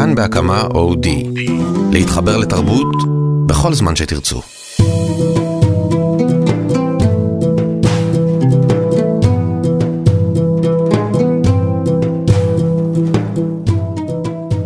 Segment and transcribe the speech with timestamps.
[0.00, 1.24] כאן בהקמה אודי.
[1.92, 2.86] להתחבר לתרבות
[3.46, 4.40] בכל זמן שתרצו.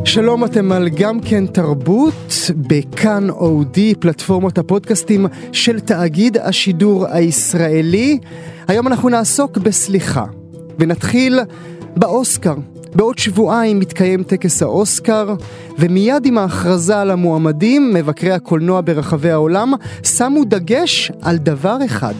[0.05, 2.15] שלום, אתם על גם כן תרבות
[2.57, 8.19] בכאן אודי, פלטפורמות הפודקאסטים של תאגיד השידור הישראלי.
[8.69, 10.25] היום אנחנו נעסוק בסליחה,
[10.79, 11.41] ונתחיל
[11.97, 12.55] באוסקר.
[12.95, 15.35] בעוד שבועיים מתקיים טקס האוסקר,
[15.79, 19.73] ומיד עם ההכרזה על המועמדים, מבקרי הקולנוע ברחבי העולם
[20.05, 22.15] שמו דגש על דבר אחד.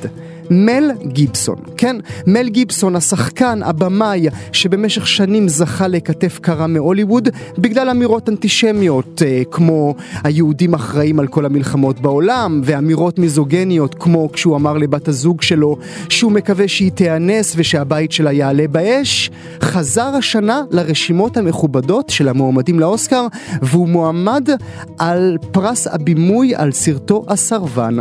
[0.51, 1.57] מל גיבסון.
[1.77, 9.43] כן, מל גיבסון, השחקן, הבמאי, שבמשך שנים זכה לכתף קרה מהוליווד בגלל אמירות אנטישמיות, אה,
[9.51, 9.95] כמו
[10.25, 15.77] היהודים אחראים על כל המלחמות בעולם, ואמירות מיזוגניות, כמו כשהוא אמר לבת הזוג שלו
[16.09, 19.31] שהוא מקווה שהיא תיאנס ושהבית שלה יעלה באש,
[19.63, 23.27] חזר השנה לרשימות המכובדות של המועמדים לאוסקר,
[23.63, 24.49] והוא מועמד
[24.99, 27.97] על פרס הבימוי על סרטו הסרבן.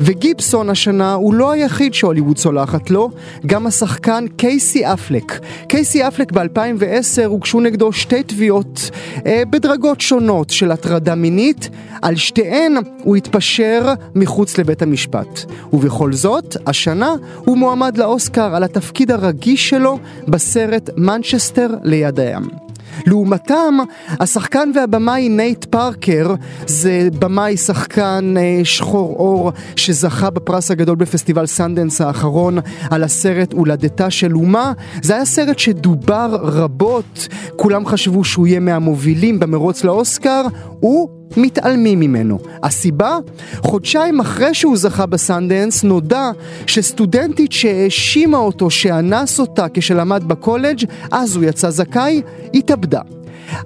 [0.00, 3.10] וגיבסון השנה הוא לא היחיד שהוליווד סולחת לו,
[3.46, 5.38] גם השחקן קייסי אפלק.
[5.68, 8.90] קייסי אפלק ב-2010 הוגשו נגדו שתי תביעות
[9.26, 11.68] אה, בדרגות שונות של הטרדה מינית,
[12.02, 15.44] על שתיהן הוא התפשר מחוץ לבית המשפט.
[15.72, 19.98] ובכל זאת, השנה הוא מועמד לאוסקר על התפקיד הרגיש שלו
[20.28, 22.67] בסרט מנצ'סטר ליד הים.
[23.06, 23.78] לעומתם,
[24.20, 26.34] השחקן והבמאי נייט פארקר
[26.66, 32.58] זה במאי שחקן אה, שחור עור שזכה בפרס הגדול בפסטיבל סנדנס האחרון
[32.90, 34.72] על הסרט הולדתה של אומה.
[35.02, 40.42] זה היה סרט שדובר רבות, כולם חשבו שהוא יהיה מהמובילים במרוץ לאוסקר,
[40.80, 42.38] הוא מתעלמים ממנו.
[42.62, 43.18] הסיבה?
[43.56, 46.30] חודשיים אחרי שהוא זכה בסנדנס נודע
[46.66, 52.22] שסטודנטית שהאשימה אותו שאנס אותה כשלמד בקולג' אז הוא יצא זכאי,
[52.54, 53.00] התאבדה.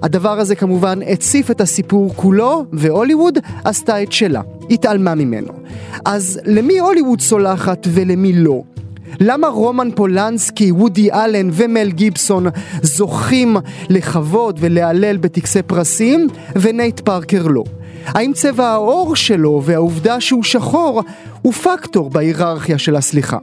[0.03, 5.53] הדבר הזה כמובן הציף את הסיפור כולו, והוליווד עשתה את שלה, התעלמה ממנו.
[6.05, 8.63] אז למי הוליווד סולחת ולמי לא?
[9.19, 12.45] למה רומן פולנסקי, וודי אלן ומל גיבסון
[12.81, 13.57] זוכים
[13.89, 17.63] לכבוד ולהלל בטקסי פרסים ונייט פארקר לא?
[18.07, 21.03] האם צבע העור שלו והעובדה שהוא שחור
[21.41, 23.37] הוא פקטור בהיררכיה של הסליחה?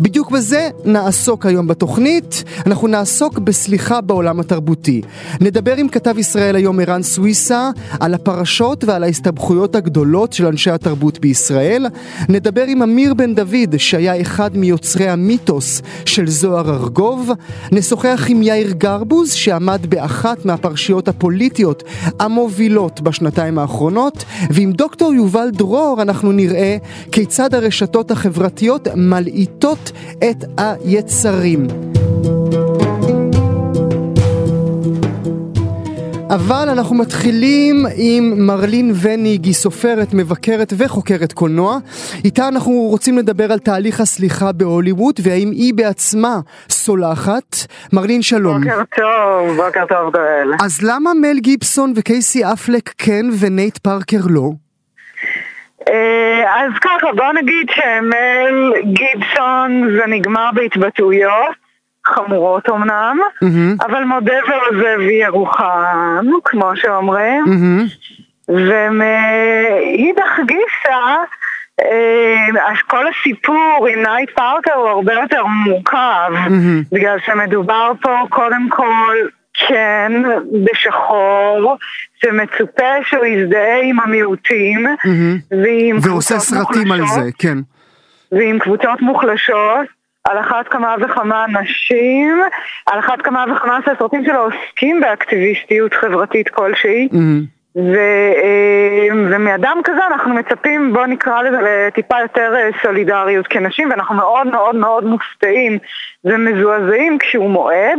[0.00, 5.02] בדיוק בזה נעסוק היום בתוכנית, אנחנו נעסוק בסליחה בעולם התרבותי.
[5.40, 7.70] נדבר עם כתב ישראל היום ערן סוויסה
[8.00, 11.86] על הפרשות ועל ההסתבכויות הגדולות של אנשי התרבות בישראל.
[12.28, 17.30] נדבר עם אמיר בן דוד, שהיה אחד מיוצרי המיתוס של זוהר ארגוב.
[17.72, 21.82] נשוחח עם יאיר גרבוז, שעמד באחת מהפרשיות הפוליטיות
[22.20, 24.24] המובילות בשנתיים האחרונות.
[24.50, 26.76] ועם דוקטור יובל דרור אנחנו נראה
[27.12, 29.81] כיצד הרשתות החברתיות מלעיטות
[30.18, 31.66] את היצרים.
[36.34, 41.78] אבל אנחנו מתחילים עם מרלין וניג, היא סופרת, מבקרת וחוקרת קולנוע.
[42.24, 47.56] איתה אנחנו רוצים לדבר על תהליך הסליחה בהוליווד, והאם היא בעצמה סולחת.
[47.92, 48.60] מרלין, שלום.
[48.60, 50.52] בוקר טוב, בוקר טוב גואל.
[50.64, 54.50] אז למה מל גיבסון וקייסי אפלק כן ונייט פארקר לא?
[55.88, 61.62] אה, אז ככה, בוא נגיד שמל גיבסון זה נגמר בהתבטאויות
[62.06, 63.84] חמורות אמנם, mm-hmm.
[63.84, 68.48] אבל מודה ועוזב ירוחם, כמו שאומרים, mm-hmm.
[68.48, 70.98] ומאידך גיסא,
[71.80, 76.92] אה, אז כל הסיפור עם נייט פארקר הוא הרבה יותר מורכב, mm-hmm.
[76.92, 79.16] בגלל שמדובר פה קודם כל
[79.54, 80.12] כן,
[80.64, 81.76] בשחור,
[82.22, 85.54] שמצופה שהוא יזדהה עם המיעוטים, mm-hmm.
[85.62, 87.58] ועם ועושה סרטים מוחלשות, על זה, כן.
[88.32, 89.86] ועם קבוצות מוחלשות,
[90.24, 92.40] על אחת כמה וכמה נשים,
[92.86, 97.08] על אחת כמה וכמה שהסרטים שלו עוסקים באקטיביסטיות חברתית כלשהי.
[97.12, 97.61] Mm-hmm.
[97.76, 97.96] ו,
[98.42, 104.46] אה, ומאדם כזה אנחנו מצפים, בוא נקרא לזה לטיפה יותר אה, סולידריות כנשים, ואנחנו מאוד
[104.46, 105.78] מאוד מאוד מופתעים
[106.24, 107.98] ומזועזעים כשהוא מועד,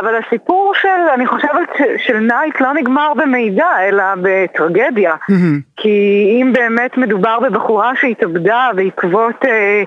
[0.00, 1.68] אבל הסיפור של, אני חושבת,
[2.06, 5.14] של נייט לא נגמר במעידה, אלא בטרגדיה.
[5.14, 5.60] Mm-hmm.
[5.76, 9.82] כי אם באמת מדובר בבחורה שהתאבדה בעקבות אה,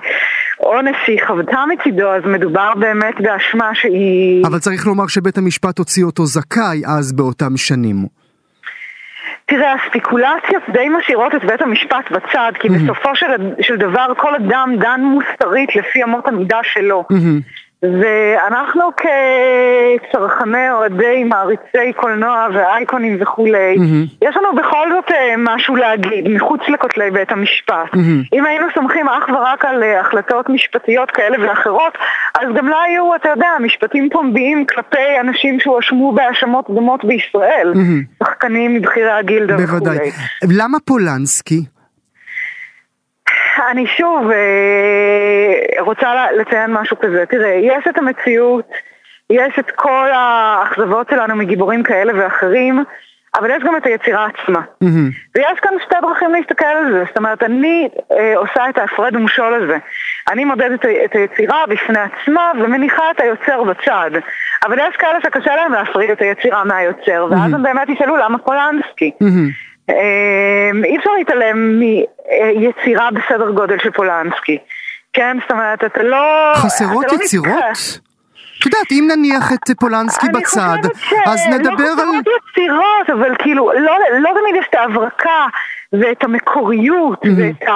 [0.60, 4.46] אונס שהיא חוותה מצידו, אז מדובר באמת באשמה שהיא...
[4.46, 8.23] אבל צריך לומר שבית המשפט הוציא אותו זכאי אז באותם שנים.
[9.46, 12.72] תראה, הספיקולציות די משאירות את בית המשפט בצד, כי mm-hmm.
[12.72, 13.26] בסופו של,
[13.60, 17.04] של דבר כל אדם דן מוסרית לפי אמות המידה שלו.
[17.12, 17.63] Mm-hmm.
[18.02, 24.26] ואנחנו כצרכני אוהדי מעריצי קולנוע ואייקונים וכולי, mm-hmm.
[24.28, 27.94] יש לנו בכל זאת אה, משהו להגיד מחוץ לכותלי בית המשפט.
[27.94, 28.28] Mm-hmm.
[28.32, 31.92] אם היינו סומכים אך ורק על אה, החלטות משפטיות כאלה ואחרות,
[32.34, 37.72] אז גם לא היו, אתה יודע, משפטים פומביים כלפי אנשים שהואשמו בהאשמות דומות בישראל.
[37.74, 38.24] Mm-hmm.
[38.24, 39.66] שחקנים מבכירי הגילדה וכולי.
[39.66, 40.10] בוודאי.
[40.58, 41.64] למה פולנסקי?
[43.70, 47.24] אני שוב אה, רוצה לציין משהו כזה.
[47.26, 48.68] תראה, יש את המציאות,
[49.30, 52.84] יש את כל האכזבות שלנו מגיבורים כאלה ואחרים,
[53.38, 54.60] אבל יש גם את היצירה עצמה.
[54.60, 55.36] Mm-hmm.
[55.36, 57.04] ויש כאן שתי דרכים להסתכל על זה.
[57.08, 59.78] זאת אומרת, אני אה, עושה את ההפרד ומשול הזה.
[60.30, 64.10] אני מודדת את היצירה בפני עצמה ומניחה את היוצר בצד.
[64.64, 67.54] אבל יש כאלה שקשה להם להפריד את היצירה מהיוצר, ואז mm-hmm.
[67.54, 69.10] הם באמת ישאלו למה פולנסקי.
[69.22, 69.73] Mm-hmm.
[69.88, 74.58] אמ, אי אפשר להתעלם מיצירה בסדר גודל של פולנסקי.
[75.12, 76.52] כן, זאת אומרת, אתה לא...
[76.54, 77.48] חסרות אתה לא יצירות?
[77.48, 78.04] לא
[78.60, 80.76] את יודעת, אם נניח את פולנסקי בצד,
[81.26, 82.08] אז נדבר על...
[82.08, 85.46] אני חושבת יצירות, אבל כאילו, לא, לא תמיד יש את ההברקה
[85.92, 87.28] ואת המקוריות mm-hmm.
[87.38, 87.68] ואת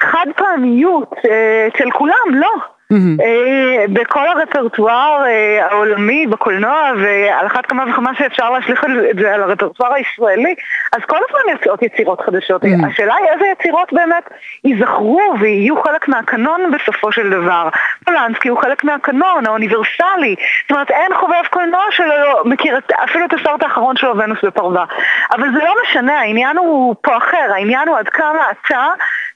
[0.00, 2.52] החד פעמיות אה, אצל כולם, לא.
[2.92, 9.42] אה, בכל הרפרטואר אה, העולמי, בקולנוע, ועל אחת כמה וכמה שאפשר להשליך את זה על
[9.42, 10.54] הרפרטואר הישראלי,
[10.92, 12.62] אז כל הזמן יוצאות יצירות חדשות.
[12.86, 14.30] השאלה היא איזה יצירות באמת
[14.64, 17.68] ייזכרו ויהיו חלק מהקנון בסופו של דבר.
[18.04, 20.34] פולנסקי הוא חלק מהקנון האוניברסלי.
[20.62, 24.84] זאת אומרת, אין חובב קולנוע שלא מכיר אפילו את הסרט האחרון שלו, ונוס בפרווה.
[25.32, 28.86] אבל זה לא משנה, העניין הוא פה אחר, העניין הוא עד כמה אתה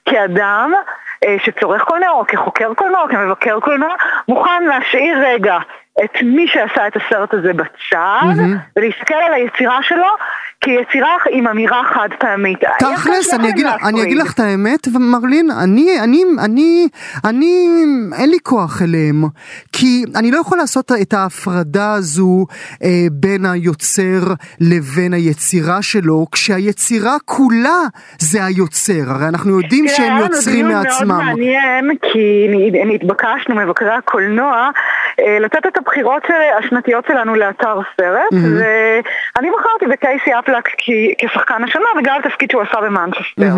[0.05, 0.73] כאדם
[1.25, 3.95] אה, שצורך קולנוע, או כחוקר קולנוע, או כמבקר קולנוע,
[4.27, 5.57] מוכן להשאיר רגע
[6.03, 8.75] את מי שעשה את הסרט הזה בצד, mm-hmm.
[8.75, 10.07] ולהסתכל על היצירה שלו
[10.65, 12.59] כיצירה עם אמירה חד פעמית.
[12.79, 16.87] תכלס, אני אגיד, אני אגיד לך את האמת, מרלין, אני, אני, אני,
[17.25, 17.67] אני,
[18.19, 19.23] אין לי כוח אליהם,
[19.73, 22.45] כי אני לא יכול לעשות את ההפרדה הזו
[22.83, 27.79] אה, בין היוצר לבין היצירה שלו, כשהיצירה כולה
[28.19, 30.89] זה היוצר, הרי אנחנו יודעים שהם יוצרים מעצמם.
[30.99, 32.47] זה מאוד מעניין, כי
[32.85, 34.69] נתבקשנו, מבקרי הקולנוע,
[35.19, 36.23] אה, לתת את הבחירות
[36.59, 39.35] השנתיות שלנו לאתר סרט, mm-hmm.
[39.35, 40.75] ואני בחרתי בקייסי אפלק
[41.17, 43.53] כשחקן השנה בגלל התפקיד שהוא עשה במנצ'סטר.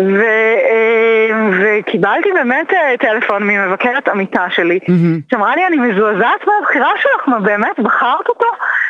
[0.00, 0.22] ו,
[0.70, 5.30] אה, וקיבלתי באמת אה, טלפון ממבקרת עמיתה שלי, mm-hmm.
[5.30, 8.46] שאמרה לי, אני מזועזעת מהבחירה שלך, מה באמת, בחרת אותו?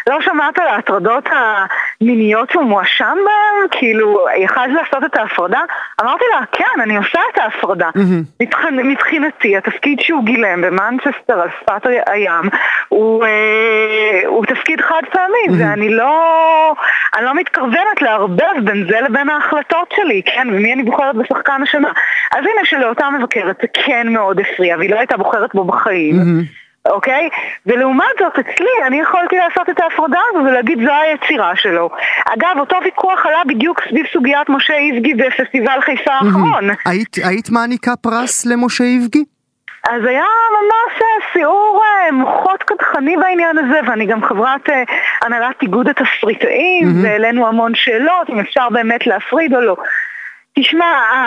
[0.06, 1.28] לא שמעת על ההטרדות
[2.00, 3.68] המיניות שהוא מואשם בהן?
[3.70, 5.60] כאילו, יכלת לעשות את ההפרדה?
[6.00, 7.90] אמרתי לה, כן, אני עושה את ההפרדה.
[7.96, 8.64] Mm-hmm.
[8.72, 12.48] מבחינתי, התפקיד שהוא גילם במנצ'סטר על שפת הים,
[12.88, 15.70] הוא, אה, הוא תפקיד חד פעמי, mm-hmm.
[15.70, 16.74] ואני לא,
[17.16, 20.48] אני לא מתכוונת לערבב בין זה לבין ההחלטות שלי, כן?
[20.52, 21.88] ומי אני בוחרת בשחקן השנה.
[22.32, 26.16] אז הנה שלאותה מבקרת זה כן מאוד הפריע, והיא לא הייתה בוחרת בו בחיים.
[26.16, 26.64] Mm-hmm.
[26.90, 27.28] אוקיי?
[27.66, 31.90] ולעומת זאת, אצלי אני יכולתי לעשות את ההפרדה הזו ולהגיד זו היצירה שלו.
[32.26, 36.70] אגב, אותו ויכוח עלה בדיוק סביב סוגיית משה איבגי בפסטיבל חיפה האחרון.
[36.86, 39.24] היית, היית מעניקה פרס למשה איבגי?
[39.88, 44.82] אז היה ממש אה, סיעור אה, מוחות קדחני בעניין הזה, ואני גם חברת אה,
[45.22, 47.02] הנהלת איגוד התסריטאים.
[47.02, 49.76] והעלינו המון שאלות, אם אפשר באמת להפריד או לא.
[50.58, 50.84] תשמע,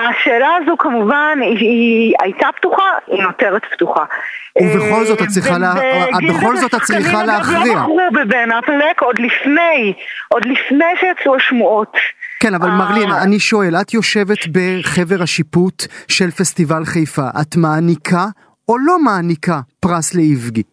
[0.09, 4.03] השאלה הזו כמובן היא, היא הייתה פתוחה, היא נותרת פתוחה.
[4.61, 5.73] ובכל זאת את צריכה, לה...
[6.29, 7.73] בכל זאת את צריכה להכריע.
[7.73, 9.93] לא בחרו בבן אפלק עוד לפני,
[10.27, 11.97] עוד לפני שיצאו השמועות.
[12.39, 18.25] כן, אבל מרלין, אני שואל, את יושבת בחבר השיפוט של פסטיבל חיפה, את מעניקה
[18.69, 20.63] או לא מעניקה פרס לאיבגי?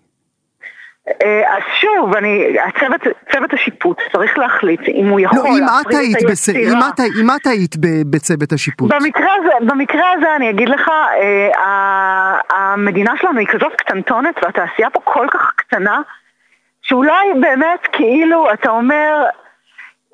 [1.09, 3.01] אה, אז שוב, אני, הצוות,
[3.33, 6.31] צוות השיפוט צריך להחליט אם הוא יכול לא, להפריד את היצירה.
[6.31, 6.49] בס...
[6.49, 7.77] אם, את, אם את היית
[8.11, 8.93] בצוות השיפוט.
[8.95, 15.01] במקרה הזה, במקרה הזה אני אגיד לך, אה, המדינה שלנו היא כזאת קטנטונת והתעשייה פה
[15.05, 16.01] כל כך קטנה,
[16.83, 19.25] שאולי באמת כאילו אתה אומר,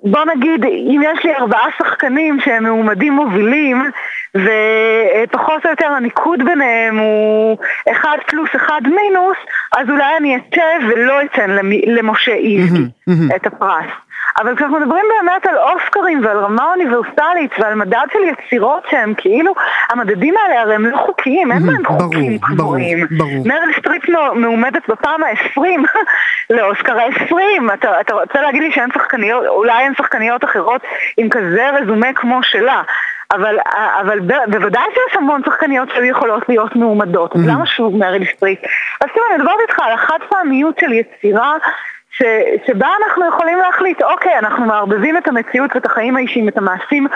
[0.05, 3.91] בוא נגיד, אם יש לי ארבעה שחקנים שהם מועמדים מובילים,
[4.35, 7.59] ופחות או יותר הניקוד ביניהם הוא
[7.93, 9.37] אחד פלוס אחד מינוס,
[9.77, 11.51] אז אולי אני אתן ולא אתן
[11.87, 12.85] למשה איבגי
[13.37, 13.87] את הפרס.
[14.39, 19.53] אבל כשאנחנו מדברים באמת על אוסקרים ועל רמה אוניברסלית ועל מדד של יצירות שהם כאילו,
[19.91, 23.07] המדדים האלה הרי הם לא חוקיים, אין בהם חוקים קבועים.
[23.45, 24.03] מריל סטריפ
[24.35, 25.61] מעומדת בפעם ה-20
[26.57, 30.83] לאוסקר ה-20, אתה, אתה רוצה להגיד לי שאין שחקניות, אולי אין שחקניות אחרות
[31.17, 32.83] עם כזה רזומה כמו שלה.
[33.33, 33.57] אבל,
[34.01, 38.59] אבל בוודאי שיש המון שחקניות שהיו יכולות להיות מעומדות, אז למה שוב מריל סטריפ?
[39.01, 41.57] אז תראה, אני מדברת איתך על החד פעמיות של יצירה
[42.21, 42.25] ש,
[42.67, 47.07] שבה אנחנו יכולים להחליט, אוקיי, אנחנו מערבבים את המציאות ואת החיים האישיים, את המעשים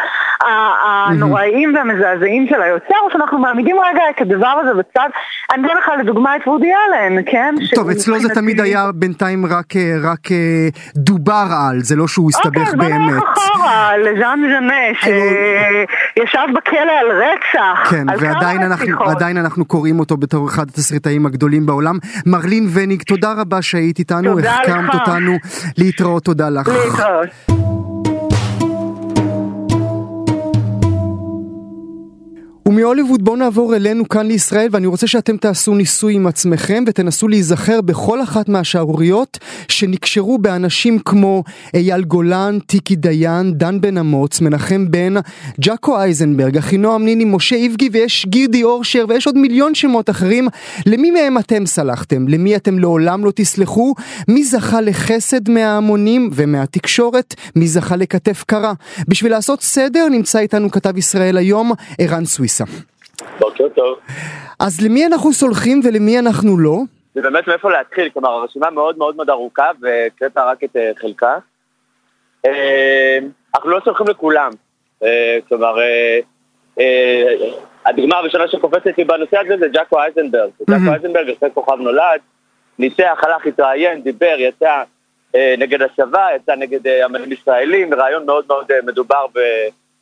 [0.84, 5.08] הנוראיים והמזעזעים של היוצר, או שאנחנו מעמידים רגע את הדבר הזה בצד.
[5.52, 7.54] אני אתן לך לדוגמה את וודי אלן, כן?
[7.74, 12.30] טוב, אצלו זה תמיד היה בינתיים רק, אה, רק אה, דובר על, זה לא שהוא
[12.30, 12.92] הסתבך אוקיי, באמת.
[12.92, 19.04] אוקיי, בוא נלך אחורה לז'אן ז'נה, שישב בכלא על רצח, כן, על ועדיין אנחנו.
[19.04, 21.98] עדיין אנחנו קוראים אותו בתור אחד התסריטאים הגדולים בעולם.
[22.26, 25.08] מרלין וניג, תודה רבה שהיית איתנו, תודה החכמת לך.
[25.08, 25.36] אותנו.
[25.78, 26.70] להתראות, תודה לך.
[32.66, 37.80] ומהוליווד בואו נעבור אלינו כאן לישראל ואני רוצה שאתם תעשו ניסוי עם עצמכם ותנסו להיזכר
[37.80, 41.44] בכל אחת מהשערוריות שנקשרו באנשים כמו
[41.74, 45.14] אייל גולן, טיקי דיין, דן בן אמוץ, מנחם בן,
[45.60, 50.48] ג'אקו אייזנברג, אחינועם ניני, משה איבגי ויש גירדי אורשר ויש עוד מיליון שמות אחרים.
[50.86, 52.28] למי מהם אתם סלחתם?
[52.28, 53.94] למי אתם לעולם לא תסלחו?
[54.28, 57.34] מי זכה לחסד מההמונים ומהתקשורת?
[57.56, 58.72] מי זכה לכתף קרה?
[59.08, 62.86] בשביל לעשות סדר נמצא איתנו כתב ישראל היום, ערן סוויסה.
[63.38, 63.98] בוקר טוב.
[64.60, 66.76] אז למי אנחנו סולחים ולמי אנחנו לא?
[67.14, 71.38] זה באמת מאיפה להתחיל, כלומר הרשימה מאוד מאוד מאוד ארוכה והקראת רק את אה, חלקה.
[72.46, 73.18] אה,
[73.54, 74.50] אנחנו לא סולחים לכולם,
[75.02, 75.74] אה, כלומר
[77.86, 80.50] הדוגמה הראשונה שקופצת לי בנושא הזה זה ג'אקו אייזנברג.
[80.70, 82.20] ג'אקו אייזנברג אחרי כוכב נולד,
[82.78, 84.82] ניצח, הלך, התראיין, דיבר, יצא
[85.58, 89.26] נגד הצבא, יצא נגד אמנים ישראלים, רעיון מאוד מאוד מדובר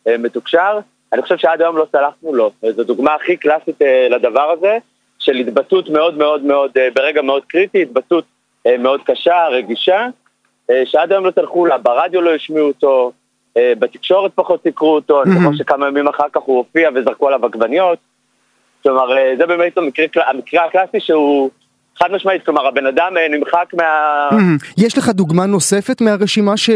[0.07, 0.79] ומתוקשר.
[1.13, 4.79] אני חושב שעד היום לא סלחנו לו, זו דוגמה הכי קלאסית אה, לדבר הזה,
[5.19, 8.25] של התבטאות מאוד מאוד מאוד, אה, ברגע מאוד קריטי, התבטאות
[8.67, 10.07] אה, מאוד קשה, רגישה,
[10.85, 13.13] שעד היום לא סלחו לה, ברדיו לא השמיעו אותו,
[13.59, 17.99] בתקשורת פחות סיקרו אותו, אני זוכר שכמה ימים אחר כך הוא הופיע וזרקו עליו עגבניות,
[18.83, 21.51] כלומר זה באמת המקרה, המקרה הקלאסי שהוא
[21.99, 23.85] חד משמעית, כלומר הבן אדם אה, נמחק מה...
[24.79, 26.71] יש לך דוגמה נוספת מהרשימה ש...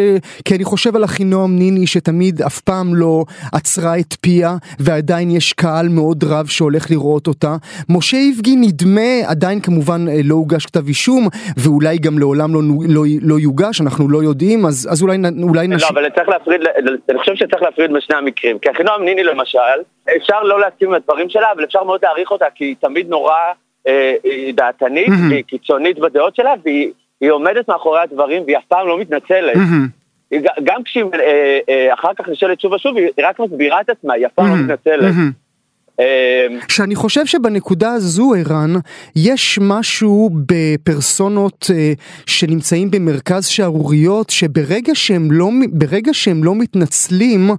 [0.44, 5.52] כי אני חושב על אחינועם ניני שתמיד אף פעם לא עצרה את פיה ועדיין יש
[5.52, 7.56] קהל מאוד רב שהולך לראות אותה.
[7.88, 13.02] משה איבגי נדמה, עדיין כמובן אה, לא הוגש כתב אישום ואולי גם לעולם לא, לא,
[13.22, 15.82] לא יוגש, אנחנו לא יודעים, אז, אז אולי, אולי נש...
[15.82, 16.60] לא, אבל צריך להפריד,
[17.10, 18.58] אני חושב שצריך להפריד בין שני המקרים.
[18.58, 19.78] כי אחינועם ניני למשל,
[20.16, 23.34] אפשר לא להסכים עם הדברים שלה, אבל אפשר מאוד להעריך אותה, כי היא תמיד נורא
[24.24, 26.90] היא דעתנית, והיא קיצונית בדעות שלה, והיא
[27.20, 29.56] היא עומדת מאחורי הדברים, והיא אף פעם לא מתנצלת.
[30.64, 34.26] גם כשהיא אה, אה, אחר כך נשאלת שוב ושוב, היא רק מסבירה את עצמה, היא
[34.26, 35.14] אף פעם לא מתנצלת.
[36.00, 38.74] אה, שאני חושב שבנקודה הזו, ערן,
[39.16, 41.92] יש משהו בפרסונות אה,
[42.26, 47.50] שנמצאים במרכז שערוריות, שברגע שהם לא, ברגע שהם לא מתנצלים,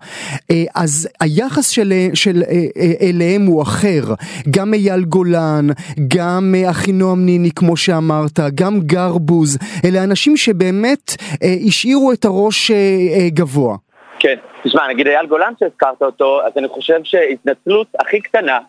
[0.52, 4.14] אה, אז היחס של, של אה, אה, אליהם הוא אחר.
[4.50, 5.68] גם אייל גולן,
[6.08, 12.72] גם אה, אחינועם ניני, כמו שאמרת, גם גרבוז, אלה אנשים שבאמת אה, השאירו את הראש
[12.72, 13.87] אה, אה, גבוה.
[14.20, 18.60] כן, תשמע, נגיד אייל גולן שהזכרת אותו, אז אני חושב שהתנצלות הכי קטנה,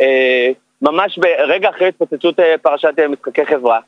[0.00, 0.50] אה,
[0.82, 3.78] ממש ברגע אחרי התפוצצות אה, פרשת אה, משחקי חברה,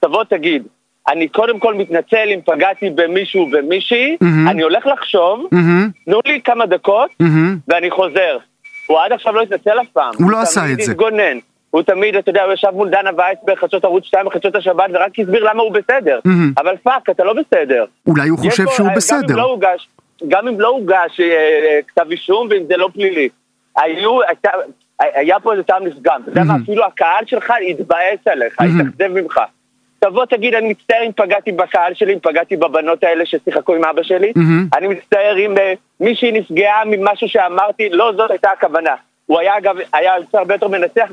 [0.00, 0.62] תבוא תגיד,
[1.08, 4.48] אני קודם כל מתנצל אם פגעתי במישהו ומישהי, מהמם.
[4.48, 7.58] אני הולך לחשוב, מהמם, תנו לי כמה דקות מהמם.
[7.68, 8.38] ואני חוזר.
[8.86, 10.14] הוא עד עכשיו לא התנצל אף פעם.
[10.18, 10.92] הוא לא עשה את תמיד זה.
[10.92, 11.38] התגונן.
[11.70, 15.18] הוא תמיד, אתה יודע, הוא ישב מול דנה וייס בחדשות ערוץ 2 בחדשות השבת ורק
[15.18, 16.20] הסביר למה הוא בסדר.
[16.24, 16.52] מהמם.
[16.58, 17.84] אבל fuck, אתה לא בסדר.
[18.06, 19.36] אולי הוא חושב שהוא גם אם בסדר.
[19.36, 19.88] לא הוגש,
[20.28, 23.28] גם אם לא הוגש אה, אה, כתב אישום ואם זה לא פלילי.
[23.76, 24.50] היו, הייתה,
[24.98, 26.20] היה פה איזה טעם נפגם.
[26.22, 29.40] אתה יודע מה, אפילו הקהל שלך התבאס עליך, התאכזב ממך.
[29.98, 34.02] תבוא תגיד, אני מצטער אם פגעתי בקהל שלי, אם פגעתי בבנות האלה ששיחקו עם אבא
[34.02, 34.32] שלי.
[34.36, 34.68] מהמם.
[34.76, 38.94] אני מצטער אם אה, מישהי נפגעה ממשהו שאמרתי, לא זאת הייתה הכוונה.
[39.26, 41.10] הוא היה אגב, היה יוצא הרבה יותר מנצח.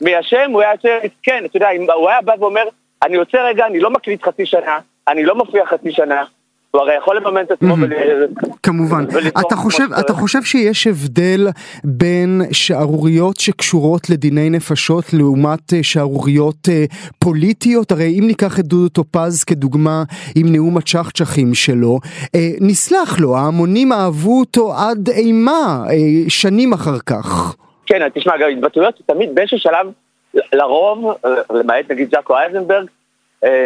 [0.00, 2.64] מהשם, הוא היה יוצא מסכן, אתה יודע, הוא היה בא ואומר,
[3.02, 6.24] אני יוצא רגע, אני לא מקליט חצי שנה, אני לא מופיע חצי שנה,
[6.74, 7.74] הוא הרי יכול לממן את עצמו.
[8.62, 9.04] כמובן.
[9.40, 9.84] אתה חושב.
[10.00, 11.48] אתה חושב שיש הבדל
[11.84, 16.84] בין שערוריות שקשורות לדיני נפשות לעומת אה, שערוריות אה,
[17.18, 17.92] פוליטיות?
[17.92, 20.02] הרי אם ניקח את דודו טופז כדוגמה
[20.36, 21.98] עם נאום הצ'חצ'חים שלו,
[22.34, 25.84] אה, נסלח לו, ההמונים אהבו אותו עד אימה
[26.28, 27.56] שנים אחר כך.
[27.86, 29.86] כן, תשמע, גם התבטאויות תמיד באיזשהו שלב,
[30.52, 31.14] לרוב,
[31.50, 32.86] למעט נגיד ג'אקו אייזנברג,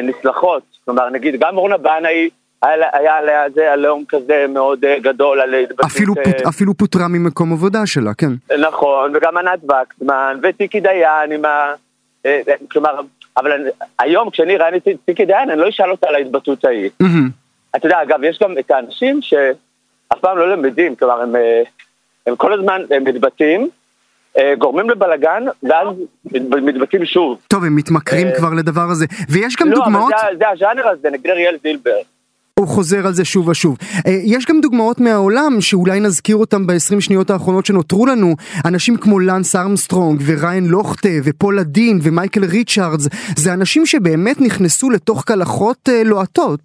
[0.02, 0.62] נסלחות.
[0.84, 2.28] כלומר, נגיד גם אורנה בנאי,
[2.62, 5.90] היה עליה זה עליהום כזה מאוד אה, גדול על התבטאות...
[5.90, 8.32] אפילו, אה, אפילו פוטרה ממקום עבודה שלה, כן.
[8.60, 11.74] נכון, וגם ענת וקסמן, וטיקי דיין עם ה...
[12.26, 13.00] אה, כלומר,
[13.36, 16.90] אבל אני- היום כשאני ראיתי את טיקי דיין, אני לא אשאל אותה על ההתבטאות ההיא.
[17.76, 21.34] אתה יודע, אגב, יש גם את האנשים שאף פעם לא למדים, כלומר, הם,
[22.26, 23.68] הם כל הזמן הם מתבטאים,
[24.58, 25.88] גורמים לבלגן, ואז
[26.62, 27.38] מתבצעים שוב.
[27.48, 29.06] טוב, הם מתמכרים כבר לדבר הזה.
[29.28, 30.12] ויש גם לא, דוגמאות...
[30.12, 31.96] אבל זה, זה הז'אנר הזה, נגד אריאל זילבר.
[32.58, 33.76] הוא חוזר על זה שוב ושוב.
[34.06, 38.34] אה, יש גם דוגמאות מהעולם שאולי נזכיר אותם ב-20 שניות האחרונות שנותרו לנו,
[38.64, 45.24] אנשים כמו לנס ארמסטרונג וריין לוכטה ופולה דין ומייקל ריצ'ארדס, זה אנשים שבאמת נכנסו לתוך
[45.24, 46.60] קלחות אה, לוהטות.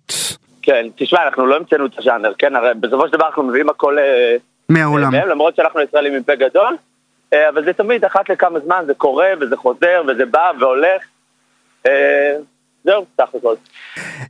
[0.62, 4.00] כן, תשמע, אנחנו לא המצאנו את הז'אנר, כן, הרי בסופו של דבר אנחנו מביאים הכל...
[4.00, 4.36] אה,
[4.70, 5.12] מהעולם.
[5.12, 6.78] מהם, למרות שאנחנו ישראלים עם פה גדול,
[7.34, 11.02] אבל זה תמיד אחת לכמה זמן, זה קורה וזה חוזר וזה בא והולך.
[12.84, 13.56] זהו, סך הכל.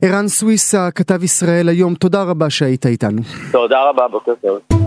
[0.02, 3.22] ערן סוויסה, כתב ישראל היום, תודה רבה שהיית איתנו.
[3.52, 4.83] תודה רבה, בוקר טוב.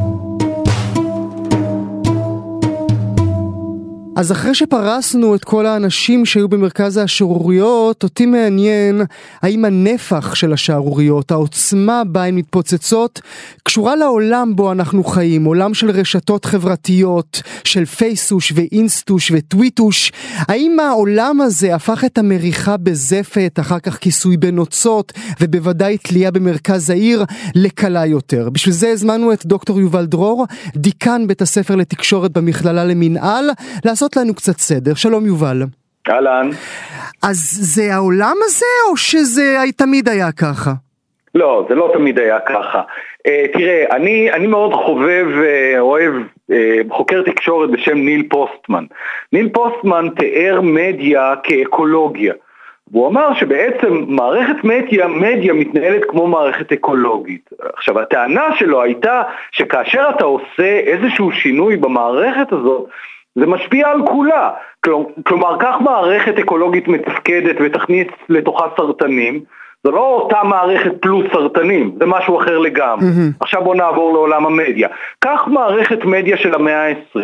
[4.17, 9.01] אז אחרי שפרסנו את כל האנשים שהיו במרכז השערוריות, אותי מעניין
[9.41, 13.21] האם הנפח של השערוריות, העוצמה בה הן מתפוצצות,
[13.63, 20.11] קשורה לעולם בו אנחנו חיים, עולם של רשתות חברתיות, של פייסוש ואינסטוש וטוויטוש.
[20.37, 27.25] האם העולם הזה הפך את המריחה בזפת, אחר כך כיסוי בנוצות, ובוודאי תלייה במרכז העיר,
[27.55, 28.49] לקלה יותר.
[28.49, 30.45] בשביל זה הזמנו את דוקטור יובל דרור,
[30.75, 33.49] דיקן בית הספר לתקשורת במכללה למינהל,
[33.85, 34.93] לעשות לעשות לנו קצת סדר.
[34.93, 35.63] שלום יובל.
[36.09, 36.49] אהלן.
[37.23, 40.71] אז זה העולם הזה או שזה תמיד היה ככה?
[41.35, 42.81] לא, זה לא תמיד היה ככה.
[43.27, 46.13] Uh, תראה, אני, אני מאוד חובב, uh, אוהב,
[46.51, 46.53] uh,
[46.91, 48.85] חוקר תקשורת בשם ניל פוסטמן.
[49.33, 52.33] ניל פוסטמן תיאר מדיה כאקולוגיה.
[52.91, 57.49] והוא אמר שבעצם מערכת מדיה, מדיה מתנהלת כמו מערכת אקולוגית.
[57.75, 59.21] עכשיו הטענה שלו הייתה
[59.51, 62.89] שכאשר אתה עושה איזשהו שינוי במערכת הזאת,
[63.39, 64.49] זה משפיע על כולה.
[65.25, 69.43] כלומר, כך מערכת אקולוגית מתפקדת ותכניס לתוכה סרטנים,
[69.87, 73.07] זו לא אותה מערכת פלוס סרטנים, זה משהו אחר לגמרי.
[73.07, 73.37] Mm-hmm.
[73.39, 74.87] עכשיו בואו נעבור לעולם המדיה.
[75.19, 77.19] קח מערכת מדיה של המאה ה-20,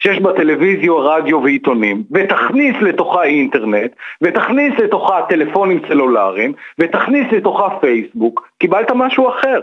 [0.00, 3.90] שיש בה טלוויזיה, רדיו ועיתונים, ותכניס לתוכה אינטרנט,
[4.22, 9.60] ותכניס לתוכה טלפונים סלולריים, ותכניס לתוכה פייסבוק, קיבלת משהו אחר.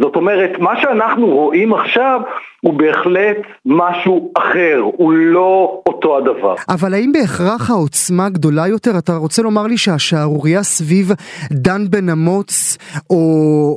[0.00, 2.20] זאת אומרת, מה שאנחנו רואים עכשיו
[2.62, 6.54] הוא בהחלט משהו אחר, הוא לא אותו הדבר.
[6.68, 8.90] אבל האם בהכרח העוצמה גדולה יותר?
[8.98, 11.12] אתה רוצה לומר לי שהשערורייה סביב
[11.52, 12.78] דן בן אמוץ
[13.10, 13.16] או,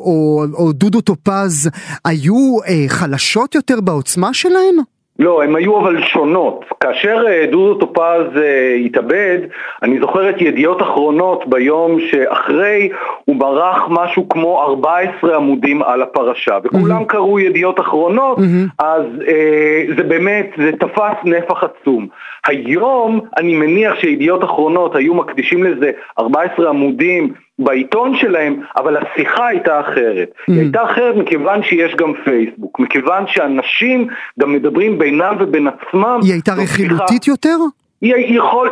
[0.06, 1.70] או, או דודו טופז
[2.06, 4.76] היו אה, חלשות יותר בעוצמה שלהן?
[5.20, 6.66] לא, הן היו אבל שונות.
[6.80, 9.38] כאשר אה, דודו טופז אה, התאבד,
[9.84, 12.90] אני זוכר את ידיעות אחרונות ביום שאחרי
[13.26, 17.06] הוא ברח משהו כמו 14 עמודים על הפרשה, וכולם mm-hmm.
[17.06, 18.84] קראו ידיעות אחרונות, mm-hmm.
[18.84, 22.08] אז אה, זה באמת, זה תפס נפח עצום.
[22.48, 29.80] היום אני מניח שידיעות אחרונות היו מקדישים לזה 14 עמודים בעיתון שלהם, אבל השיחה הייתה
[29.80, 30.30] אחרת.
[30.30, 30.54] Mm.
[30.54, 34.08] היא הייתה אחרת מכיוון שיש גם פייסבוק, מכיוון שאנשים
[34.40, 36.20] גם מדברים בינם ובין עצמם.
[36.24, 37.34] היא הייתה רכילותית שיחה...
[37.34, 37.58] יותר?
[38.02, 38.70] היא יכול,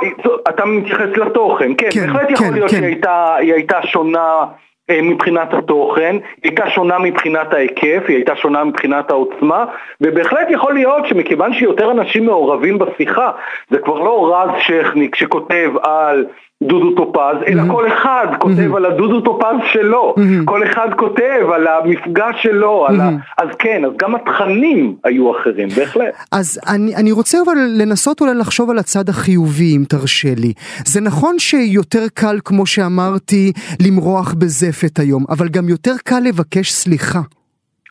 [0.50, 2.78] אתה מתייחס לתוכן, כן, כן בהחלט כן, יכול להיות כן.
[2.78, 4.46] שהיא הייתה, הייתה שונה
[4.90, 9.66] אה, מבחינת התוכן, היא הייתה שונה מבחינת ההיקף, היא הייתה שונה מבחינת העוצמה,
[10.02, 13.32] ובהחלט יכול להיות שמכיוון שיותר אנשים מעורבים בשיחה,
[13.70, 16.26] זה כבר לא רז שכניק שכותב על
[16.68, 17.72] דודו טופז, אלא mm-hmm.
[17.72, 18.78] כל אחד כותב mm-hmm.
[18.78, 20.46] על הדודו טופז שלו, mm-hmm.
[20.46, 23.02] כל אחד כותב על המפגש שלו, mm-hmm.
[23.02, 23.10] ה...
[23.38, 26.14] אז כן, אז גם התכנים היו אחרים, בהחלט.
[26.32, 30.54] אז אני, אני רוצה אבל לנסות אולי לחשוב על הצד החיובי, אם תרשה לי.
[30.86, 33.52] זה נכון שיותר קל, כמו שאמרתי,
[33.88, 37.20] למרוח בזפת היום, אבל גם יותר קל לבקש סליחה.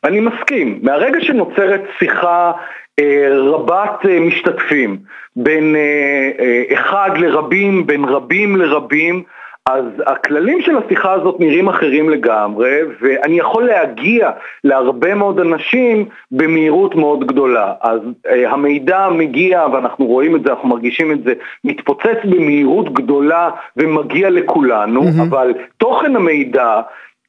[0.04, 0.78] אני מסכים.
[0.82, 2.52] מהרגע שנוצרת שיחה
[3.31, 4.98] רבת אה, משתתפים,
[5.37, 9.22] בין אה, אחד לרבים, בין רבים לרבים,
[9.66, 14.31] אז הכללים של השיחה הזאת נראים אחרים לגמרי, ואני יכול להגיע
[14.64, 17.72] להרבה מאוד אנשים במהירות מאוד גדולה.
[17.81, 18.00] אז
[18.46, 21.33] המידע מגיע, ואנחנו רואים את זה, אנחנו מרגישים את זה,
[21.64, 25.22] מתפוצץ במהירות גדולה ומגיע לכולנו, mm-hmm.
[25.28, 26.83] אבל תוכן המידע אה,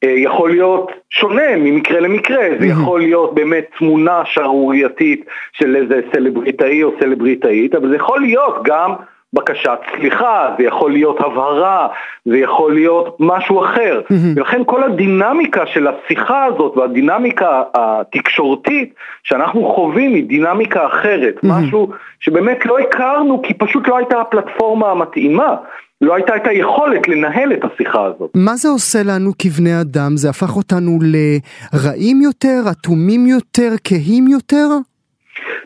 [0.10, 6.92] יכול להיות שונה ממקרה למקרה, זה יכול להיות באמת תמונה שערורייתית של איזה סלבריטאי או
[7.00, 8.94] סלבריטאית, אבל זה יכול להיות גם
[9.34, 11.88] בקשת סליחה, זה יכול להיות הבהרה,
[12.26, 14.02] זה יכול להיות משהו אחר.
[14.36, 21.90] ולכן כל הדינמיקה של השיחה הזאת והדינמיקה התקשורתית שאנחנו חווים היא דינמיקה אחרת, משהו
[22.20, 25.56] שבאמת לא הכרנו כי פשוט לא הייתה הפלטפורמה המתאימה.
[26.04, 28.32] לא הייתה את היכולת לנהל את השיחה הזאת.
[28.36, 30.18] מה זה עושה לנו כבני אדם?
[30.18, 34.68] זה הפך אותנו לרעים יותר, אטומים יותר, כהים יותר?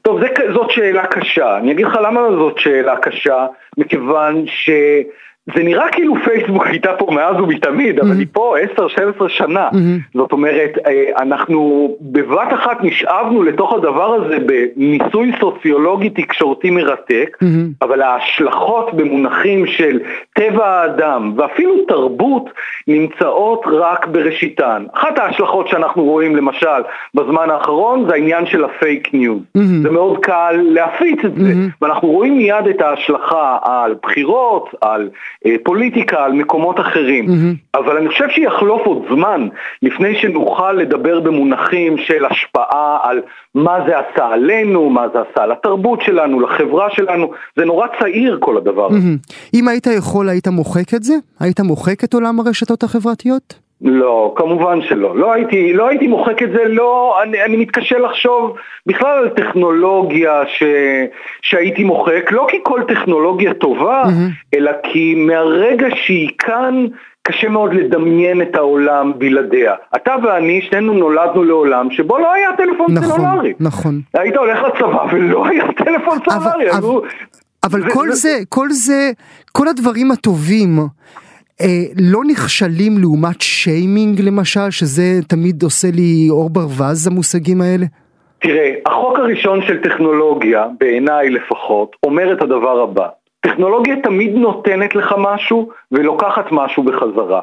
[0.01, 1.57] טוב, זה, זאת שאלה קשה.
[1.57, 3.45] אני אגיד לך למה זאת שאלה קשה,
[3.77, 4.69] מכיוון ש...
[5.55, 8.55] זה נראה כאילו פייסבוק הייתה פה מאז ומתמיד, אבל היא פה
[9.19, 9.69] 10-12 שנה.
[10.13, 17.37] זאת אומרת, אה, אנחנו בבת אחת נשאבנו לתוך הדבר הזה בניסוי סוציולוגי תקשורתי מרתק,
[17.81, 19.99] אבל ההשלכות במונחים של
[20.33, 22.49] טבע האדם ואפילו תרבות
[22.87, 24.85] נמצאות רק בראשיתן.
[24.93, 26.81] אחת ההשלכות שאנחנו רואים למשל
[27.13, 29.41] בזמן האחרון זה העניין של ה fake news.
[29.83, 35.09] זה מאוד קל להפיץ את זה, ואנחנו רואים מיד את ההשלכה על בחירות, על...
[35.45, 37.25] אה, פוליטיקה, על מקומות אחרים.
[37.25, 37.79] Mm-hmm.
[37.79, 39.47] אבל אני חושב שיחלוף עוד זמן
[39.81, 43.21] לפני שנוכל לדבר במונחים של השפעה על
[43.55, 47.31] מה זה עשה עלינו, מה זה עשה לתרבות שלנו, לחברה שלנו.
[47.55, 48.97] זה נורא צעיר כל הדבר הזה.
[48.97, 49.51] Mm-hmm.
[49.53, 51.13] אם היית יכול, היית מוחק את זה?
[51.39, 53.66] היית מוחק את עולם הרשתות החברתיות?
[53.81, 55.17] לא, כמובן שלא.
[55.17, 60.41] לא הייתי, לא הייתי מוחק את זה, לא, אני, אני מתקשה לחשוב בכלל על טכנולוגיה
[60.47, 60.63] ש,
[61.41, 64.55] שהייתי מוחק, לא כי כל טכנולוגיה טובה, mm-hmm.
[64.57, 66.85] אלא כי מהרגע שהיא כאן,
[67.27, 69.73] קשה מאוד לדמיין את העולם בלעדיה.
[69.95, 73.53] אתה ואני, שנינו נולדנו לעולם שבו לא היה טלפון נכון, סלולרי.
[73.59, 74.01] נכון.
[74.13, 76.71] היית הולך לצבא ולא היה טלפון סלולרי.
[76.71, 77.01] אבל, אבל,
[77.63, 79.11] אבל כל זה, כל זה,
[79.51, 80.79] כל הדברים הטובים,
[81.61, 87.85] אה, לא נכשלים לעומת שיימינג למשל, שזה תמיד עושה לי אור ברווז המושגים האלה?
[88.39, 93.07] תראה, החוק הראשון של טכנולוגיה, בעיניי לפחות, אומר את הדבר הבא:
[93.39, 97.41] טכנולוגיה תמיד נותנת לך משהו ולוקחת משהו בחזרה.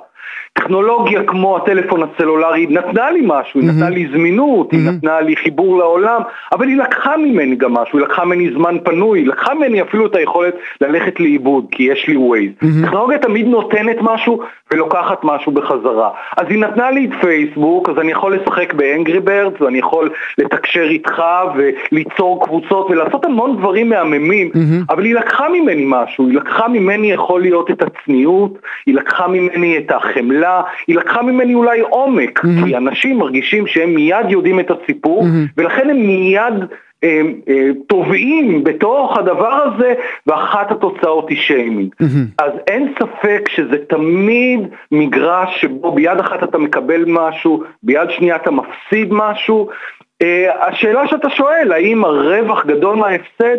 [0.59, 5.79] טכנולוגיה כמו הטלפון הסלולרי נתנה לי משהו, היא נתנה לי זמינות, היא נתנה לי חיבור
[5.79, 6.21] לעולם,
[6.53, 10.07] אבל היא לקחה ממני גם משהו, היא לקחה ממני זמן פנוי, היא לקחה ממני אפילו
[10.07, 12.51] את היכולת ללכת לאיבוד, כי יש לי ווייז.
[12.85, 14.41] טכנולוגיה תמיד נותנת משהו
[14.73, 16.11] ולוקחת משהו בחזרה.
[16.37, 20.83] אז היא נתנה לי את פייסבוק, אז אני יכול לשחק באנגרי ברדס, ואני יכול לתקשר
[20.83, 21.23] איתך
[21.57, 24.51] וליצור קבוצות ולעשות המון דברים מהממים,
[24.91, 29.79] אבל היא לקחה ממני משהו, היא לקחה ממני יכול להיות את הצניעות, היא לקחה ממני
[29.79, 30.44] את החמלה,
[30.87, 32.65] היא לקחה ממני אולי עומק, mm-hmm.
[32.65, 35.53] כי אנשים מרגישים שהם מיד יודעים את הסיפור, mm-hmm.
[35.57, 36.55] ולכן הם מיד
[37.87, 39.95] טובעים אה, בתוך הדבר הזה,
[40.27, 41.95] ואחת התוצאות היא שיימינג.
[42.03, 42.43] Mm-hmm.
[42.45, 44.61] אז אין ספק שזה תמיד
[44.93, 49.69] מגרש שבו ביד אחת אתה מקבל משהו, ביד שנייה אתה מפסיד משהו.
[50.23, 50.27] Uh,
[50.61, 53.57] השאלה שאתה שואל, האם הרווח גדול מההפסד?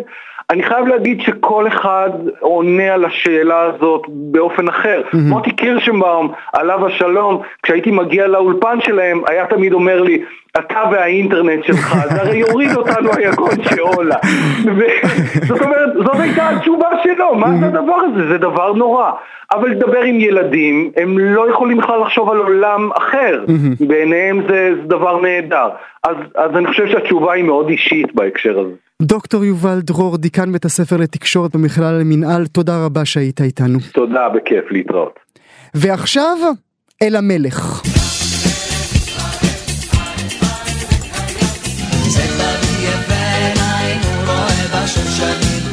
[0.50, 5.02] אני חייב להגיד שכל אחד עונה על השאלה הזאת באופן אחר.
[5.04, 5.16] Mm-hmm.
[5.16, 10.22] מוטי קירשנבאום, עליו השלום, כשהייתי מגיע לאולפן שלהם, היה תמיד אומר לי,
[10.58, 14.16] אתה והאינטרנט שלך, זה הרי יוריד אותנו היגון שאולה.
[15.48, 18.28] זאת אומרת, זאת הייתה התשובה שלו, מה זה הדבר הזה?
[18.28, 19.10] זה דבר נורא.
[19.52, 23.44] אבל לדבר עם ילדים, הם לא יכולים בכלל לחשוב על עולם אחר.
[23.80, 25.68] בעיניהם זה, זה דבר נהדר.
[26.04, 28.85] אז, אז אני חושב שהתשובה היא מאוד אישית בהקשר הזה.
[29.02, 33.78] דוקטור יובל דרור, דיקן בית הספר לתקשורת במכללה למינהל, תודה רבה שהיית איתנו.
[33.92, 35.18] תודה, בכיף להתראות.
[35.74, 36.36] ועכשיו,
[37.02, 37.82] אל המלך.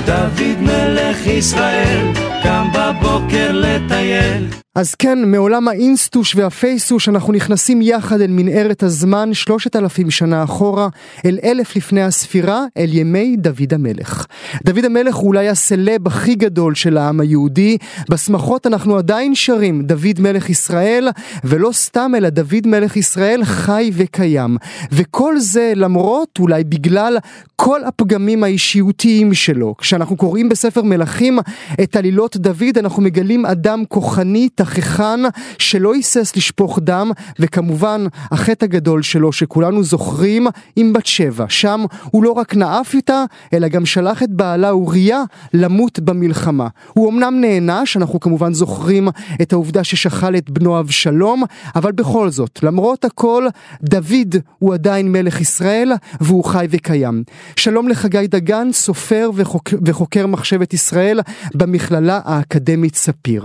[0.05, 8.31] דוד מלך ישראל קם בבוקר לטייל אז כן, מעולם האינסטוש והפייסוש אנחנו נכנסים יחד אל
[8.31, 10.87] מנהרת הזמן שלושת אלפים שנה אחורה,
[11.25, 14.25] אל אלף לפני הספירה, אל ימי דוד המלך.
[14.65, 17.77] דוד המלך הוא אולי הסלב הכי גדול של העם היהודי,
[18.09, 21.09] בשמחות אנחנו עדיין שרים דוד מלך ישראל,
[21.43, 24.57] ולא סתם אלא דוד מלך ישראל חי וקיים.
[24.91, 27.17] וכל זה למרות, אולי בגלל,
[27.55, 29.75] כל הפגמים האישיותיים שלו.
[29.77, 31.39] כשאנחנו קוראים בספר מלכים
[31.83, 35.19] את עלילות דוד, אנחנו מגלים אדם כוחני, תככן,
[35.57, 41.45] שלא היסס לשפוך דם, וכמובן, החטא הגדול שלו שכולנו זוכרים עם בת שבע.
[41.49, 46.67] שם הוא לא רק נאף איתה, אלא גם שלח את בעלה אוריה למות במלחמה.
[46.93, 49.07] הוא אמנם נענש, אנחנו כמובן זוכרים
[49.41, 51.43] את העובדה ששכל את בנו אבשלום,
[51.75, 53.47] אבל בכל זאת, למרות הכל,
[53.83, 55.91] דוד הוא עדיין מלך ישראל,
[56.21, 57.23] והוא חי וקיים.
[57.55, 59.69] שלום לחגי דגן, סופר וחוק...
[59.85, 61.19] וחוקר מחשבת ישראל
[61.55, 63.43] במכללה האקדמית ספיר.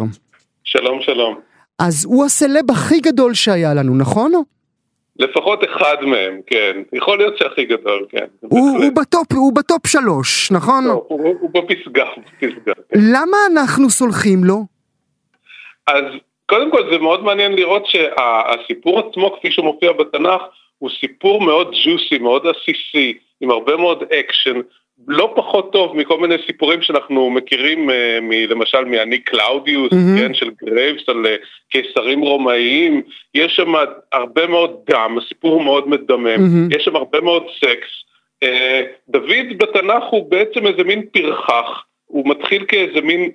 [0.65, 1.41] שלום שלום.
[1.79, 4.33] אז הוא הסלב הכי גדול שהיה לנו, נכון?
[5.19, 6.83] לפחות אחד מהם, כן.
[6.93, 8.25] יכול להיות שהכי גדול, כן.
[8.41, 10.85] הוא, הוא, ב top, הוא ב top שלוש, נכון?
[10.85, 12.73] לא, הוא, הוא בפסגה, בפסגה.
[12.75, 12.99] כן.
[13.13, 14.65] למה אנחנו סולחים לו?
[15.87, 16.05] אז
[16.47, 20.43] קודם כל זה מאוד מעניין לראות שהסיפור עצמו, כפי שהוא מופיע בתנ"ך,
[20.79, 24.61] הוא סיפור מאוד ג'וסי, מאוד עסיסי, עם הרבה מאוד אקשן,
[25.07, 30.21] לא פחות טוב מכל מיני סיפורים שאנחנו מכירים, uh, מ, למשל מאני קלאודיוס, mm-hmm.
[30.21, 33.03] כן, של גרייבס על uh, קיסרים רומאיים,
[33.35, 33.73] יש שם
[34.13, 36.77] הרבה מאוד דם, הסיפור הוא מאוד מדמם, mm-hmm.
[36.77, 37.89] יש שם הרבה מאוד סקס.
[38.45, 38.49] Uh,
[39.09, 43.31] דוד בתנ"ך הוא בעצם איזה מין פרחח, הוא מתחיל כאיזה מין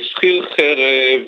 [0.00, 1.20] שכיר חרב,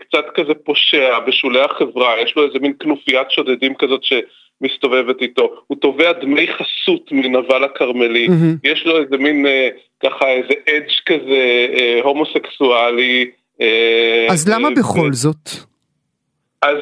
[0.00, 5.78] קצת כזה פושע בשולי החברה, יש לו איזה מין כנופיית שודדים כזאת שמסתובבת איתו, הוא
[5.80, 8.58] תובע דמי חסות מנבל הכרמלי, mm-hmm.
[8.64, 9.46] יש לו איזה מין
[10.02, 11.68] ככה איזה אדג' כזה
[12.02, 13.30] הומוסקסואלי.
[14.28, 15.50] אז למה בכל זאת?
[16.62, 16.78] אז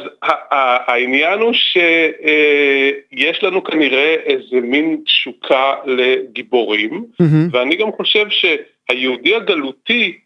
[0.87, 7.25] העניין הוא שיש לנו כנראה איזה מין תשוקה לגיבורים, mm-hmm.
[7.51, 10.19] ואני גם חושב שהיהודי הגלותי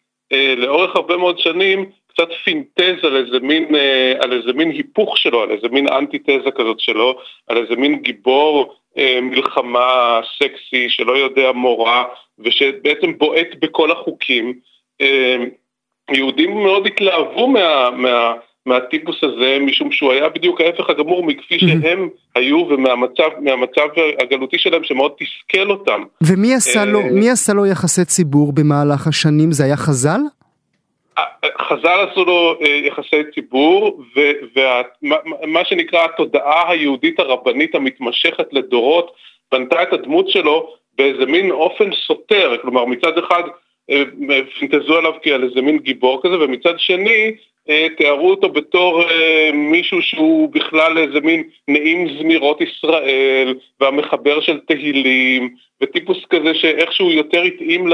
[0.56, 3.74] לאורך הרבה מאוד שנים קצת פינטז על איזה מין,
[4.20, 8.74] על איזה מין היפוך שלו, על איזה מין אנטיתזה כזאת שלו, על איזה מין גיבור
[9.22, 12.04] מלחמה סקסי שלא יודע מורה
[12.38, 14.54] ושבעצם בועט בכל החוקים.
[16.12, 17.90] יהודים מאוד התלהבו מה...
[17.90, 18.32] מה
[18.66, 23.88] מהטיפוס הזה, משום שהוא היה בדיוק ההפך הגמור מכפי שהם היו ומהמצב
[24.22, 26.02] הגלותי שלהם שמאוד תסכל אותם.
[26.22, 29.52] ומי עשה לו, אה, עשה לו יחסי ציבור במהלך השנים?
[29.52, 30.20] זה היה חז"ל?
[31.60, 34.02] חז"ל עשו לו אה, יחסי ציבור,
[34.56, 39.12] ומה שנקרא התודעה היהודית הרבנית המתמשכת לדורות,
[39.52, 43.42] בנתה את הדמות שלו באיזה מין אופן סותר, כלומר מצד אחד
[43.90, 44.02] אה,
[44.58, 47.34] פינטזו עליו כעל איזה מין גיבור כזה, ומצד שני
[47.68, 49.02] אה, תיארו אותו בתור
[49.52, 57.42] מישהו שהוא בכלל איזה מין נעים זמירות ישראל והמחבר של תהילים וטיפוס כזה שאיכשהו יותר
[57.42, 57.88] התאים.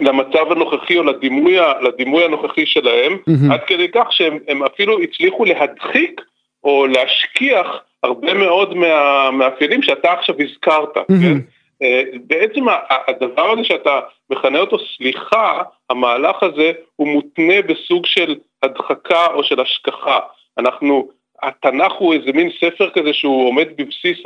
[0.00, 3.52] למצב הנוכחי או לדימוי, לדימוי הנוכחי שלהם, mm-hmm.
[3.52, 6.20] עד כדי כך שהם אפילו הצליחו להדחיק
[6.64, 7.66] או להשכיח
[8.02, 11.22] הרבה מאוד מהמאפיינים שאתה עכשיו הזכרת, mm-hmm.
[11.22, 11.38] כן?
[11.82, 12.64] אה, בעצם
[13.08, 19.60] הדבר הזה שאתה מכנה אותו סליחה, המהלך הזה הוא מותנה בסוג של הדחקה או של
[19.60, 20.18] השכחה.
[20.58, 21.08] אנחנו,
[21.42, 24.18] התנ"ך הוא איזה מין ספר כזה שהוא עומד בבסיס.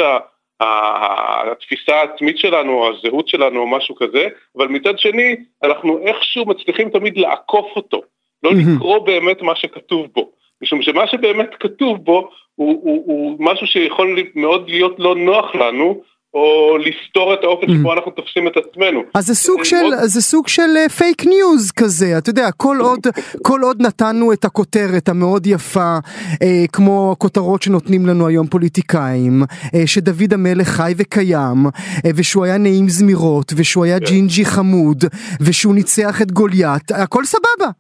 [0.61, 7.19] התפיסה העצמית שלנו, הזהות שלנו, או משהו כזה, אבל מצד שני, אנחנו איכשהו מצליחים תמיד
[7.19, 8.03] לעקוף אותו,
[8.43, 10.31] לא לקרוא באמת מה שכתוב בו,
[10.63, 16.03] משום שמה שבאמת כתוב בו הוא, הוא, הוא משהו שיכול מאוד להיות לא נוח לנו,
[16.35, 17.95] או לסתור את האופן שבו mm.
[17.95, 19.03] אנחנו תופסים את עצמנו.
[19.15, 23.01] אז זה סוג של, זה סוג של פייק אה, ניוז כזה, אתה יודע, כל עוד,
[23.47, 25.99] כל עוד נתנו את הכותרת המאוד יפה,
[26.43, 29.43] אה, כמו הכותרות שנותנים לנו היום פוליטיקאים,
[29.75, 31.67] אה, שדוד המלך חי וקיים,
[32.07, 34.07] אה, ושהוא היה נעים זמירות, ושהוא היה כן.
[34.07, 35.05] ג'ינג'י חמוד,
[35.47, 37.71] ושהוא ניצח את גוליית, הכל סבבה.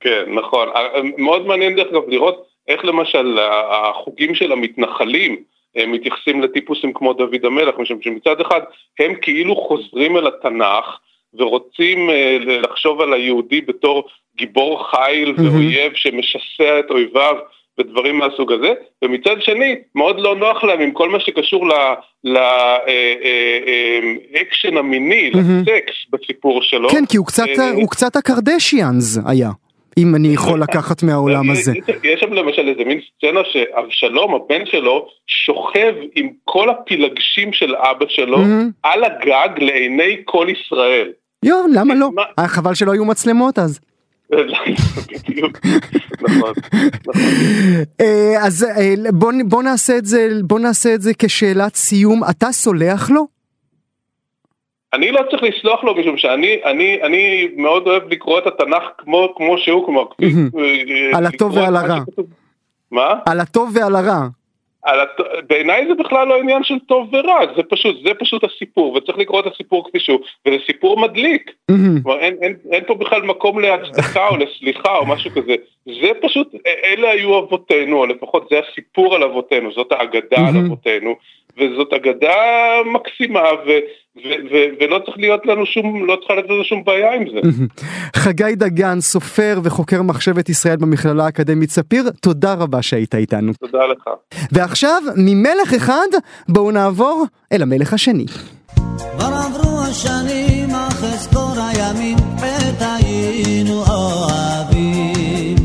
[0.00, 0.68] כן, נכון.
[0.68, 3.38] אה, מאוד מעניין דרך אגב לראות איך למשל
[3.70, 5.51] החוגים של המתנחלים,
[5.86, 8.60] מתייחסים לטיפוסים כמו דוד המלך, משום שמצד אחד
[8.98, 10.98] הם כאילו חוזרים אל התנ"ך
[11.34, 17.34] ורוצים אה, לחשוב על היהודי בתור גיבור חיל ואויב שמשסע את אויביו
[17.78, 18.72] ודברים מהסוג הזה,
[19.04, 21.66] ומצד שני מאוד לא נוח להם עם כל מה שקשור
[22.24, 22.38] לאקשן
[24.68, 26.88] אה, אה, המיני, לסקס בסיפור שלו.
[26.88, 29.50] כן, כי הוא קצת הקרדשיאנס היה.
[29.98, 31.72] אם אני יכול לקחת מהעולם הזה.
[32.04, 38.06] יש שם למשל איזה מין סצנה שאבשלום, הבן שלו, שוכב עם כל הפילגשים של אבא
[38.08, 38.38] שלו
[38.82, 41.12] על הגג לעיני כל ישראל.
[41.44, 42.10] יואו, למה לא?
[42.38, 43.80] היה חבל שלא היו מצלמות אז.
[46.22, 46.52] נכון,
[47.08, 47.22] נכון.
[48.00, 48.94] אה, אז אה,
[50.44, 53.26] בוא נעשה את זה כשאלת סיום, אתה סולח לו?
[54.92, 59.34] אני לא צריך לסלוח לו משום שאני אני, אני מאוד אוהב לקרוא את התנ"ך כמו,
[59.36, 61.98] כמו שהוא, כלומר, אה, על הטוב ועל הרע.
[62.90, 63.14] מה?
[63.26, 64.28] על הטוב ועל הרע.
[64.84, 65.20] הת...
[65.46, 69.40] בעיניי זה בכלל לא עניין של טוב ורע, זה פשוט, זה פשוט הסיפור, וצריך לקרוא
[69.40, 71.50] את הסיפור כפי שהוא, וזה סיפור מדליק.
[72.02, 75.54] כלומר, אין, אין, אין פה בכלל מקום להצדקה או לסליחה או משהו כזה,
[75.86, 81.16] זה פשוט, אלה היו אבותינו, או לפחות זה הסיפור על אבותינו, זאת האגדה על אבותינו,
[81.58, 82.34] וזאת אגדה
[82.94, 83.70] מקסימה, ו,
[84.16, 87.40] ו, ו, ולא צריך להיות לנו שום, לא צריכה להיות לנו שום בעיה עם זה.
[88.16, 93.52] חגי דגן, סופר וחוקר מחשבת ישראל במכללה האקדמית ספיר, תודה רבה שהיית איתנו.
[93.60, 94.10] תודה לך.
[94.52, 96.08] ועכשיו, ממלך אחד,
[96.48, 98.26] בואו נעבור אל המלך השני.
[98.26, 105.56] כבר עברו השנים, אך אזכור הימים, עת היינו אוהבים.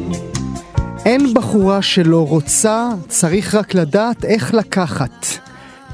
[1.06, 5.47] אין בחורה שלא רוצה, צריך רק לדעת איך לקחת.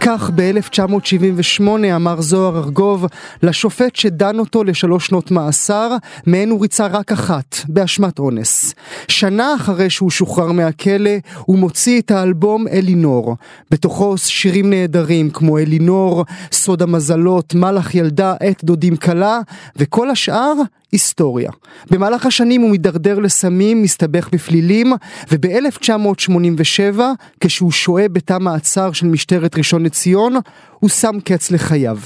[0.05, 3.05] כך ב-1978 אמר זוהר ארגוב
[3.43, 8.75] לשופט שדן אותו לשלוש שנות מאסר, מהן הוא ריצה רק אחת, באשמת אונס.
[9.07, 13.35] שנה אחרי שהוא שוחרר מהכלא, הוא מוציא את האלבום אלינור.
[13.71, 19.39] בתוכו שירים נהדרים כמו אלינור, סוד המזלות, מלאך ילדה, עת דודים כלה,
[19.75, 20.53] וכל השאר
[20.93, 21.51] היסטוריה.
[21.91, 24.93] במהלך השנים הוא מידרדר לסמים, מסתבך בפלילים,
[25.31, 26.99] וב-1987,
[27.39, 30.35] כשהוא שוהה בתא מעצר של משטרת ראשון לציון,
[30.79, 31.97] הוא שם קץ לחייו.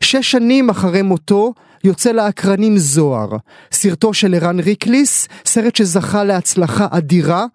[0.00, 3.28] שש שנים אחרי מותו, יוצא לאקרנים זוהר,
[3.72, 7.46] סרטו של ערן ריקליס, סרט שזכה להצלחה אדירה,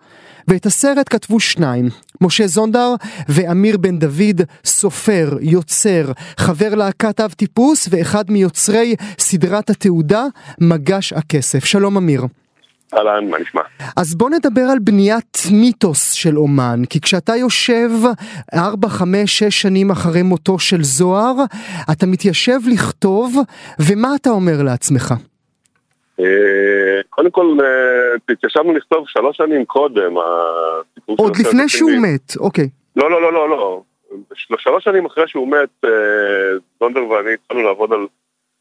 [0.47, 1.89] ואת הסרט כתבו שניים,
[2.21, 2.95] משה זונדר
[3.29, 10.23] ואמיר בן דוד, סופר, יוצר, חבר להקת אב טיפוס ואחד מיוצרי סדרת התעודה
[10.61, 11.65] מגש הכסף.
[11.65, 12.25] שלום אמיר.
[12.93, 13.61] אהלן, מה נשמע?
[13.95, 17.89] אז בוא נדבר על בניית מיתוס של אומן, כי כשאתה יושב
[18.53, 21.35] 4, 5, 6 שנים אחרי מותו של זוהר,
[21.91, 23.35] אתה מתיישב לכתוב,
[23.79, 25.13] ומה אתה אומר לעצמך?
[26.19, 30.13] אה, קודם כל, אה, התיישבנו לכתוב שלוש שנים קודם,
[31.05, 32.69] עוד לפני שהוא מת, אוקיי.
[32.95, 33.81] לא, לא, לא, לא, לא.
[34.35, 35.89] שלוש שנים אחרי שהוא מת, אה,
[36.79, 38.07] זונדר ואני התחלנו לעבוד על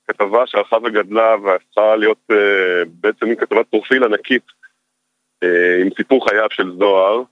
[0.08, 2.28] כתבה שהלכה וגדלה והפכה להיות
[3.00, 4.42] בעצם מין כתבת פרופיל ענקית
[5.80, 7.22] עם סיפור חייו של זוהר.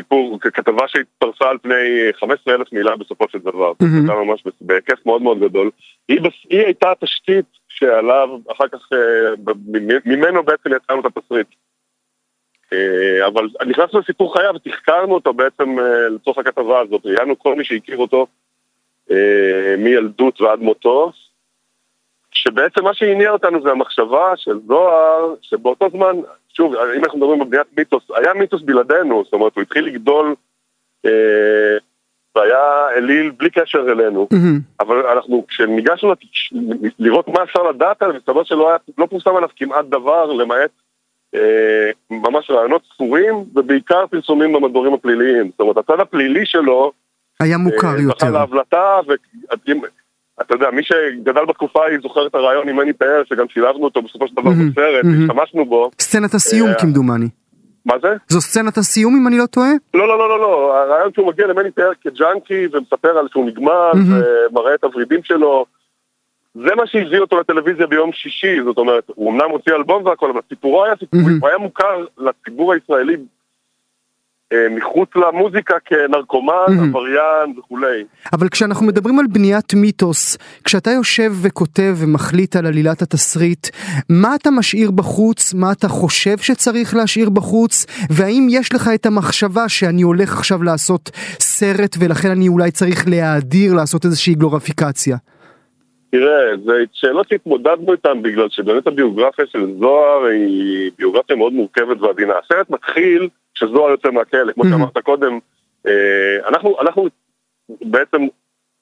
[0.00, 1.74] סיפור, כתבה שהתפרסה על פני
[2.20, 4.12] 15 אלף מילה בסופו של דבר, mm-hmm.
[4.12, 5.70] ממש בהיקף מאוד מאוד גדול.
[6.08, 9.52] היא, היא הייתה התשתית שעליו, אחר כך אה,
[10.04, 11.46] ממנו בעצם יצרנו את התסריט.
[12.72, 17.64] אה, אבל נכנסנו לסיפור חייו ותחקרנו אותו בעצם אה, לצורך הכתבה הזאת, ראיינו כל מי
[17.64, 18.26] שהכיר אותו
[19.78, 21.12] מילדות ועד מותו,
[22.32, 26.16] שבעצם מה שהניע אותנו זה המחשבה של זוהר, שבאותו זמן,
[26.54, 30.34] שוב, אם אנחנו מדברים בבניית מיתוס, היה מיתוס בלעדינו, זאת אומרת, הוא התחיל לגדול
[31.06, 31.78] אה,
[32.36, 34.80] והיה אליל בלי קשר אלינו, mm-hmm.
[34.80, 36.12] אבל אנחנו, כשניגשנו
[36.98, 40.70] לראות מה אפשר לדעת עליו, מסתבר שלא היה, לא פורסם עליו כמעט דבר, למעט
[41.34, 45.50] אה, ממש רעיונות ספורים, ובעיקר פרסומים במדורים הפליליים.
[45.50, 46.92] זאת אומרת, הצד הפלילי שלו...
[47.40, 48.26] היה מוכר אה, יותר.
[48.26, 49.00] זכה להבלטה,
[50.38, 54.02] ואתה יודע, מי שגדל בתקופה ההיא זוכר את הרעיון עם מני פאר, שגם שילבנו אותו
[54.02, 55.22] בסופו של דבר mm-hmm, בסרט, mm-hmm.
[55.22, 55.90] השתמשנו בו.
[56.00, 57.28] סצנת הסיום אה, כמדומני.
[57.86, 58.08] מה זה?
[58.28, 59.70] זו סצנת הסיום אם אני לא טועה?
[59.94, 63.92] לא, לא, לא, לא, לא, הרעיון שהוא מגיע למני פאר כג'אנקי ומספר על שהוא נגמר
[63.92, 64.50] mm-hmm.
[64.50, 65.64] ומראה את הוורידים שלו
[66.54, 70.40] זה מה שהביא אותו לטלוויזיה ביום שישי, זאת אומרת, הוא אמנם הוציא אלבום והכל, אבל
[70.48, 71.40] סיפורו היה סיפור, mm-hmm.
[71.40, 73.16] הוא היה מוכר לציבור הישראלי
[74.70, 76.66] מחוץ למוזיקה כנרקומן.
[76.88, 78.04] עבריין וכולי.
[78.32, 83.66] אבל כשאנחנו מדברים על בניית מיתוס, כשאתה יושב וכותב ומחליט על עלילת התסריט,
[84.08, 89.68] מה אתה משאיר בחוץ, מה אתה חושב שצריך להשאיר בחוץ, והאם יש לך את המחשבה
[89.68, 91.10] שאני הולך עכשיו לעשות
[91.40, 95.16] סרט ולכן אני אולי צריך להאדיר, לעשות איזושהי גלוריפיקציה?
[96.10, 102.32] תראה, זה שאלות שהתמודדנו איתן בגלל שבאמת הביוגרפיה של זוהר היא ביוגרפיה מאוד מורכבת ועדינה.
[102.44, 103.28] הסרט מתחיל
[103.60, 105.38] כשזוהר יוצא מהכלא, כמו שאמרת קודם.
[105.86, 107.08] אה, אנחנו, אנחנו
[107.68, 108.26] בעצם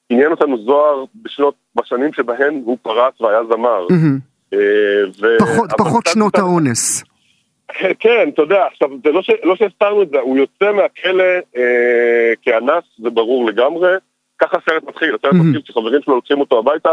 [0.09, 3.87] עניין אותנו זוהר בשנות, בשנים שבהן הוא פרץ והיה זמר.
[4.53, 4.59] אה,
[5.39, 7.03] פחות, פחות שנות האונס.
[7.99, 11.23] כן, אתה יודע, עכשיו, זה לא, ש, לא שהסתרנו את זה, הוא יוצא מהכלא
[11.57, 13.89] אה, כאנס, זה ברור לגמרי.
[14.39, 16.89] ככה הסרט מתחיל, הסרט מתחיל כשחברים שלו לוקחים אותו הביתה,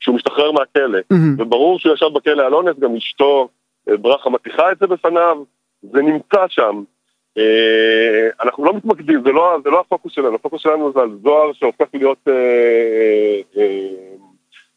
[0.00, 0.98] שהוא משתחרר מהכלא.
[0.98, 1.42] Mm-hmm.
[1.42, 3.48] וברור שהוא ישב בכלא על אונס, גם אשתו
[3.88, 5.36] אה, ברכה מטיחה את זה בפניו,
[5.82, 6.82] זה נמצא שם.
[7.38, 11.52] אה, אנחנו לא מתמקדים, זה לא, זה לא הפוקוס שלנו, הפוקוס שלנו זה על זוהר
[11.52, 12.32] שהופך להיות אה,
[13.56, 13.88] אה,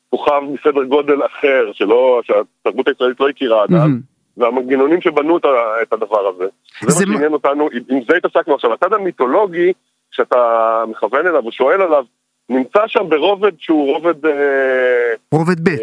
[0.10, 3.92] כוכב מסדר גודל אחר, שלא, שהתרבות הישראלית לא הכירה עד אז.
[4.38, 6.46] והמנגנונים שבנו את הדבר הזה.
[6.82, 8.74] זה, זה מה שעניין אותנו, עם זה התעסקנו עכשיו.
[8.74, 9.74] הצד המיתולוגי,
[10.12, 10.38] שאתה
[10.88, 12.04] מכוון אליו או שואל עליו,
[12.50, 14.16] נמצא שם ברובד שהוא רובד...
[15.32, 15.78] רובד ב'.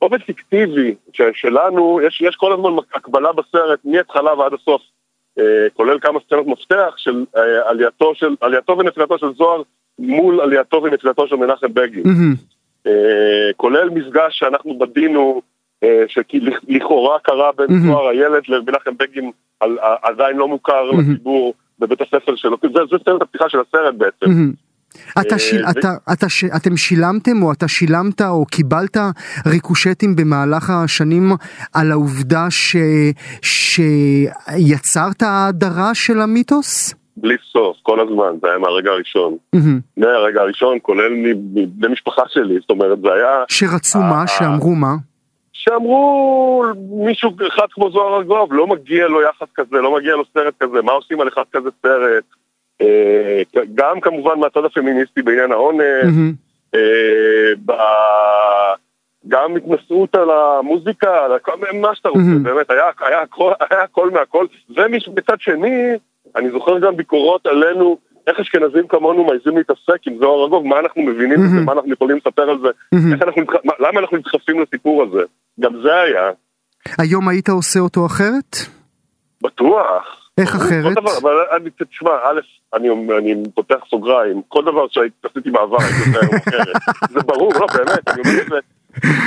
[0.00, 0.94] רובד פיקטיבי,
[1.32, 4.82] שלנו, יש, יש כל הזמן הקבלה בסרט מההתחלה ועד הסוף,
[5.74, 7.24] כולל כמה סצנות מפתח של
[7.64, 9.62] עלייתו, של, עלייתו ונפילתו של זוהר
[9.98, 12.02] מול עלייתו ונפילתו של מנחם בגין.
[12.04, 12.88] Mm-hmm.
[13.56, 15.42] כולל מפגש שאנחנו בדינו,
[16.06, 17.86] שלכאורה קרה בין mm-hmm.
[17.86, 21.12] זוהר הילד למנחם בגין, על, עדיין לא מוכר mm-hmm.
[21.12, 24.26] לציבור בבית הספר שלו, זה, זה סצנת הפתיחה של הסרט בעצם.
[24.26, 24.71] Mm-hmm.
[25.20, 28.96] אתה שיל, אתה, אתה, ש, אתם שילמתם או אתה שילמת או קיבלת
[29.46, 31.32] ריקושטים במהלך השנים
[31.74, 32.76] על העובדה ש,
[33.42, 36.94] שיצרת ההדרה של המיתוס?
[37.16, 39.36] בלי סוף, כל הזמן, זה היה מהרגע הראשון.
[39.96, 43.44] מהרגע הראשון, כולל מבני משפחה שלי, זאת אומרת, זה היה...
[43.48, 44.26] שרצו מה?
[44.26, 44.94] שאמרו מה?
[45.52, 46.64] שאמרו
[47.06, 50.82] מישהו אחד כמו זוהר ארגוב, לא מגיע לו יחס כזה, לא מגיע לו סרט כזה,
[50.82, 52.24] מה עושים על אחד כזה סרט?
[52.82, 53.42] אה,
[53.74, 56.34] גם כמובן מהצד הפמיניסטי בעניין העונש,
[56.74, 57.52] אה,
[59.28, 61.32] גם התנסות על המוזיקה, על
[61.80, 65.92] מה שאתה רוצה, באמת, היה הכל מהכל, ומצד שני,
[66.36, 71.02] אני זוכר גם ביקורות עלינו, איך אשכנזים כמונו מעזים להתעסק עם זוהר ארגוב, מה אנחנו
[71.02, 72.68] מבינים בזה, מה אנחנו יכולים לספר על זה,
[73.78, 75.22] למה אנחנו נדחפים לסיפור הזה,
[75.60, 76.30] גם זה היה.
[76.98, 78.81] היום היית עושה אותו אחרת?
[79.42, 80.18] בטוח.
[80.38, 80.92] איך אחרת?
[80.96, 82.40] דבר, אבל אני, תשמע, א',
[82.74, 86.76] אני, אני פותח סוגריים, כל דבר שעשיתי בעבר הייתי היום אחרת.
[87.10, 88.58] זה ברור, לא, באמת, אני אומר את זה.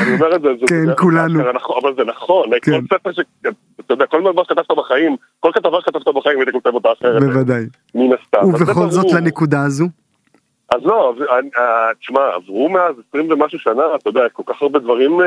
[0.04, 1.44] אני אומר את זה, זה כן, זה- כולנו.
[1.44, 2.72] זה נכון, אבל זה נכון, כן.
[2.88, 3.20] כל ספר ש...
[3.80, 7.64] אתה יודע, כל דבר שכתבת בחיים, כל כתבה שכתבת בחיים הייתי כותב אותה אחרת, בוודאי.
[7.96, 8.48] מן הסתם.
[8.50, 9.06] ובכל זאת.
[9.14, 9.86] לנקודה הזו?
[10.76, 14.62] אז לא, אז, אני- אה, תשמע, עברו מאז 20 ומשהו שנה, אתה יודע, כל כך
[14.62, 15.18] הרבה דברים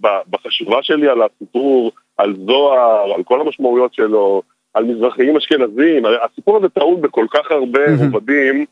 [0.00, 4.42] ב- בחשיבה שלי על הסיפור, על זוהר, על כל המשמעויות שלו,
[4.74, 8.12] על מזרחיים אשכנזים, הסיפור הזה טעון בכל כך הרבה מהמם.
[8.12, 8.64] רובדים,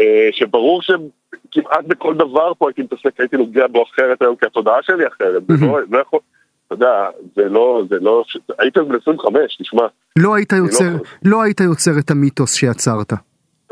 [0.00, 4.82] אה, שברור שכמעט בכל דבר פה הייתי מתעסק, הייתי נוגע בו אחרת היום, כי התודעה
[4.82, 6.20] שלי אחרת, זה לא, לא יכול,
[6.66, 8.22] אתה יודע, זה לא, זה לא,
[8.58, 9.86] הייתי אז בן 25, תשמע.
[10.18, 13.12] לא היית יוצר, לא- לא היית יוצר את המיתוס שיצרת.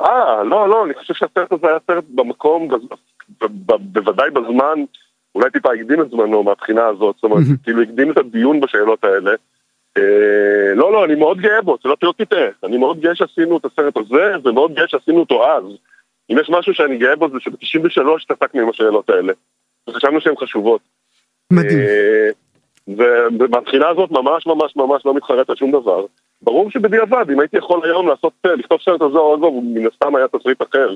[0.00, 2.68] אה, לא, לא, אני חושב שהסרט הזה היה סרט במקום,
[3.92, 4.84] בוודאי בזמן,
[5.34, 9.30] אולי טיפה הקדים את זמנו מהבחינה הזאת, זאת אומרת, כאילו הקדים את הדיון בשאלות האלה.
[9.98, 13.64] אה, לא, לא, אני מאוד גאה בו, שלא שלא תטעה, אני מאוד גאה שעשינו את
[13.64, 15.64] הסרט הזה, ומאוד גאה שעשינו אותו אז.
[16.30, 19.32] אם יש משהו שאני גאה בו זה שב-93 התעסקנו עם השאלות האלה,
[19.88, 20.80] וחשבנו שהן חשובות.
[21.52, 21.78] מדהים.
[21.78, 22.30] אה,
[23.38, 26.04] ומהבחינה הזאת ממש ממש ממש לא מתחרט על שום דבר.
[26.42, 30.28] ברור שבדיעבד, אם הייתי יכול היום לעשות, אה, לכתוב סרט הזה או מן הסתם היה
[30.28, 30.94] תסריט אחר.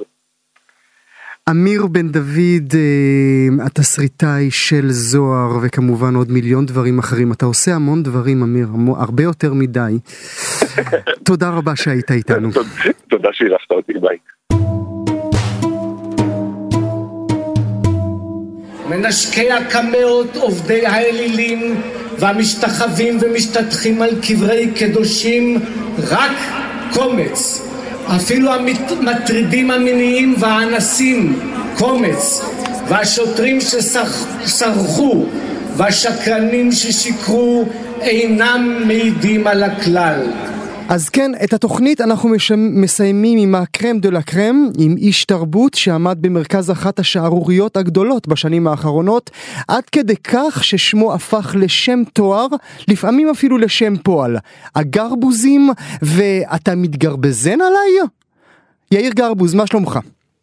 [1.51, 7.33] אמיר בן דוד, אה, התסריטאי של זוהר, וכמובן עוד מיליון דברים אחרים.
[7.33, 9.99] אתה עושה המון דברים, אמיר, הרבה יותר מדי.
[11.25, 12.51] תודה רבה שהיית איתנו.
[13.11, 14.17] תודה שאירחת אותי, ביי.
[18.89, 21.81] מנשקי הקמעות עובדי האלילים
[22.19, 25.61] והמשתחווים ומשתטחים על קברי קדושים
[26.11, 26.33] רק
[26.93, 27.72] קומץ.
[28.07, 31.41] אפילו המטרידים המיניים והאנסים
[31.79, 32.43] קומץ.
[32.89, 35.25] והשוטרים שסרחו
[35.77, 37.65] והשקרנים ששיקרו
[38.01, 40.21] אינם מעידים על הכלל.
[40.89, 42.53] אז כן, את התוכנית אנחנו מש...
[42.53, 48.67] מסיימים עם הקרם דה לה קרם, עם איש תרבות שעמד במרכז אחת השערוריות הגדולות בשנים
[48.67, 49.31] האחרונות,
[49.69, 52.47] עד כדי כך ששמו הפך לשם תואר,
[52.89, 54.37] לפעמים אפילו לשם פועל.
[54.77, 55.71] הגרבוזים,
[56.03, 58.09] ואתה מתגרבזן עליי?
[58.91, 59.99] יאיר גרבוז, מה שלומך?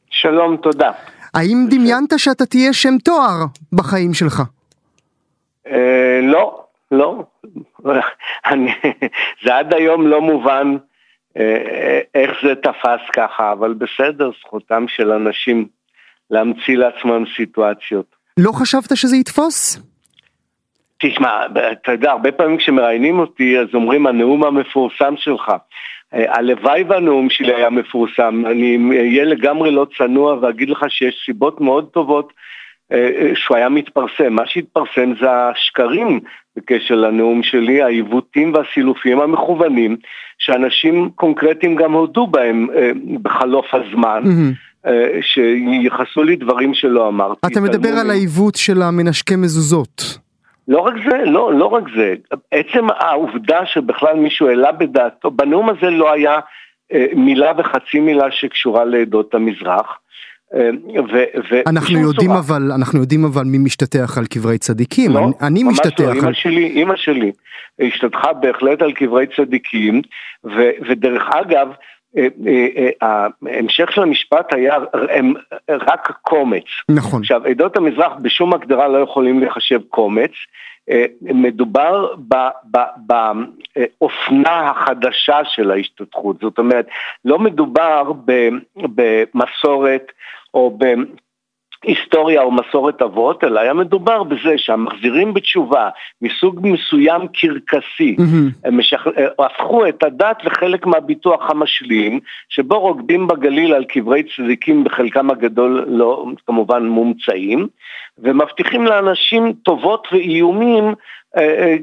[0.09, 0.91] שלום, תודה.
[1.33, 4.43] האם דמיינת שאתה תהיה שם תואר בחיים שלך?
[5.67, 7.23] אה, לא, לא.
[8.51, 8.71] אני,
[9.43, 10.77] זה עד היום לא מובן
[11.37, 15.67] אה, איך זה תפס ככה, אבל בסדר, זכותם של אנשים
[16.31, 18.15] להמציא לעצמם סיטואציות.
[18.37, 19.79] לא חשבת שזה יתפוס?
[20.99, 25.51] תשמע, אתה יודע, הרבה פעמים כשמראיינים אותי, אז אומרים הנאום המפורסם שלך.
[26.13, 31.61] אה, הלוואי והנאום שלי היה מפורסם, אני אהיה לגמרי לא צנוע ואגיד לך שיש סיבות
[31.61, 32.39] מאוד טובות אה,
[33.35, 34.33] שהוא היה מתפרסם.
[34.33, 36.19] מה שהתפרסם זה השקרים
[36.57, 39.97] בקשר לנאום שלי, העיוותים והסילופים המכוונים,
[40.39, 44.23] שאנשים קונקרטיים גם הודו בהם אה, בחלוף הזמן.
[44.85, 47.47] אה, שייחסו לי דברים שלא אמרתי.
[47.47, 50.19] אתה מדבר על העיוות של המנשקי מזוזות.
[50.67, 52.15] לא רק זה, לא, לא רק זה.
[52.51, 56.39] עצם העובדה שבכלל מישהו העלה בדעתו, בנאום הזה לא היה
[56.93, 59.97] אה, מילה וחצי מילה שקשורה לעדות המזרח.
[60.55, 60.69] אה,
[61.13, 62.39] ו, ו, אנחנו יודעים צורה.
[62.39, 66.17] אבל, אנחנו יודעים אבל מי משתטח על קברי צדיקים, לא, אני, אני משתטח לא, על...
[66.17, 67.31] אמא שלי, אמא שלי
[67.79, 70.01] השתטחה בהחלט על קברי צדיקים,
[70.43, 71.67] ו, ודרך אגב,
[72.17, 74.75] אה, אה, ההמשך של המשפט היה
[75.09, 75.33] הם
[75.69, 76.63] רק קומץ.
[76.89, 77.21] נכון.
[77.21, 80.31] עכשיו, עדות המזרח בשום הגדרה לא יכולים לחשב קומץ.
[81.21, 82.15] מדובר
[82.97, 86.87] באופנה החדשה של ההשתתחות, זאת אומרת,
[87.25, 88.11] לא מדובר
[88.75, 90.11] במסורת
[90.53, 90.77] או
[91.83, 95.89] בהיסטוריה או מסורת אבות, אלא היה מדובר בזה שהמחזירים בתשובה
[96.21, 98.67] מסוג מסוים קרקסי, Mm-hmm.
[98.67, 99.07] הם משח...
[99.39, 102.19] הפכו את הדת לחלק מהביטוח המשלים,
[102.49, 107.67] שבו רוקדים בגליל על קברי צדיקים בחלקם הגדול לא כמובן מומצאים,
[108.17, 110.93] ומבטיחים לאנשים טובות ואיומים
[111.37, 111.75] אה,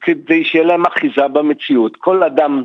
[0.00, 1.96] כדי שיהיה להם אחיזה במציאות.
[1.96, 2.62] כל אדם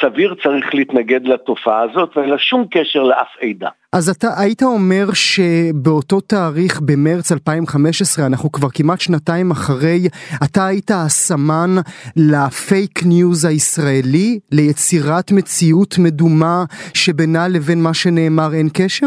[0.00, 3.68] סביר צריך להתנגד לתופעה הזאת ואין לה שום קשר לאף עדה.
[3.92, 9.98] אז אתה היית אומר שבאותו תאריך במרץ 2015 אנחנו כבר כמעט שנתיים אחרי
[10.44, 11.70] אתה היית הסמן
[12.16, 16.64] לפייק ניוז הישראלי ליצירת מציאות מדומה
[16.94, 19.06] שבינה לבין מה שנאמר אין קשר?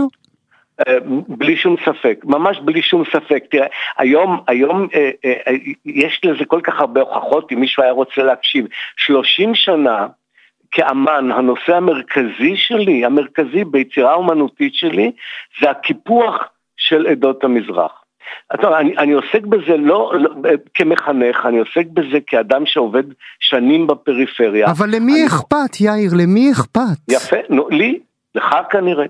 [1.28, 3.44] בלי שום ספק, ממש בלי שום ספק.
[3.52, 3.68] תראה,
[3.98, 5.54] היום, היום אה, אה,
[5.86, 8.66] יש לזה כל כך הרבה הוכחות, אם מישהו היה רוצה להקשיב.
[8.98, 10.08] 30 שנה
[10.72, 15.12] כאמן, הנושא המרכזי שלי, המרכזי ביצירה האומנותית שלי,
[15.62, 16.36] זה הקיפוח
[16.78, 17.92] של עדות המזרח.
[18.54, 20.30] אתה, אני, אני עוסק בזה לא, לא
[20.74, 23.04] כמחנך, אני עוסק בזה כאדם שעובד
[23.40, 24.72] שנים בפריפריה.
[24.72, 25.28] אבל למי אני...
[25.28, 26.12] אכפת, יאיר?
[26.18, 27.12] למי אכפת?
[27.12, 28.00] יפה, נו, לי,
[28.36, 29.06] לך כנראה.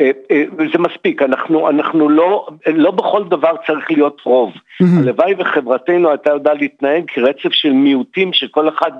[0.00, 4.52] אה, אה, זה מספיק, אנחנו, אנחנו לא, לא בכל דבר צריך להיות רוב.
[4.98, 8.92] הלוואי וחברתנו הייתה יודעה להתנהג כרצף של מיעוטים שכל אחד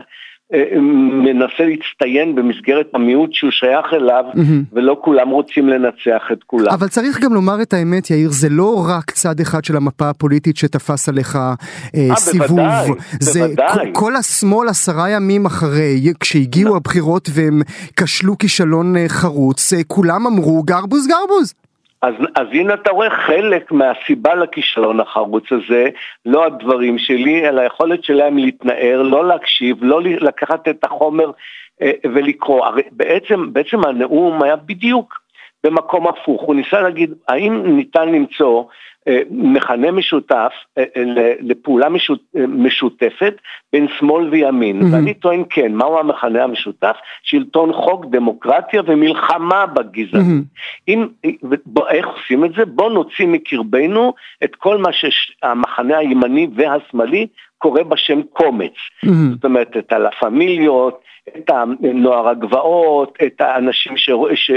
[1.25, 4.73] מנסה להצטיין במסגרת המיעוט שהוא שייך אליו, mm-hmm.
[4.73, 6.73] ולא כולם רוצים לנצח את כולם.
[6.73, 10.57] אבל צריך גם לומר את האמת, יאיר, זה לא רק צד אחד של המפה הפוליטית
[10.57, 12.49] שתפס עליך אה, 아, סיבוב.
[12.49, 12.91] בוודאי,
[13.21, 13.91] זה בוודאי.
[13.93, 17.63] כל השמאל עשרה ימים אחרי, כשהגיעו הבחירות והם
[17.97, 21.55] כשלו כישלון אה, חרוץ, אה, כולם אמרו גרבוז גרבוז.
[22.03, 25.89] אז, אז הנה אתה רואה חלק מהסיבה לכישלון החרוץ הזה,
[26.27, 31.31] לא הדברים שלי, אלא היכולת שלהם להתנער, לא להקשיב, לא לקחת את החומר
[31.83, 32.67] אה, ולקרוא.
[32.67, 35.20] הרי בעצם, בעצם הנאום היה בדיוק
[35.65, 38.65] במקום הפוך, הוא ניסה להגיד האם ניתן למצוא
[39.09, 41.89] אה, מכנה משותף אה, אה, לפעולה
[42.49, 43.35] משותפת
[43.73, 44.95] בין שמאל וימין, mm-hmm.
[44.95, 46.97] ואני טוען כן, מהו המכנה המשותף?
[47.23, 50.27] שלטון חוק, דמוקרטיה ומלחמה בגזענות.
[50.27, 50.85] Mm-hmm.
[50.89, 51.07] אם,
[51.91, 52.65] איך עושים את זה?
[52.65, 57.27] בואו נוציא מקרבנו את כל מה שהמחנה הימני והשמאלי
[57.59, 58.73] קורא בשם קומץ.
[59.05, 59.09] Mm-hmm.
[59.35, 61.01] זאת אומרת, את הלה פמיליות,
[61.37, 64.11] את הנוער הגבעות, את האנשים ש...
[64.35, 64.51] ש...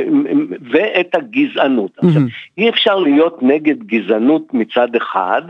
[0.71, 1.97] ואת הגזענות.
[1.97, 2.07] Mm-hmm.
[2.07, 2.21] עכשיו,
[2.57, 5.41] אי אפשר להיות נגד גזענות מצד אחד,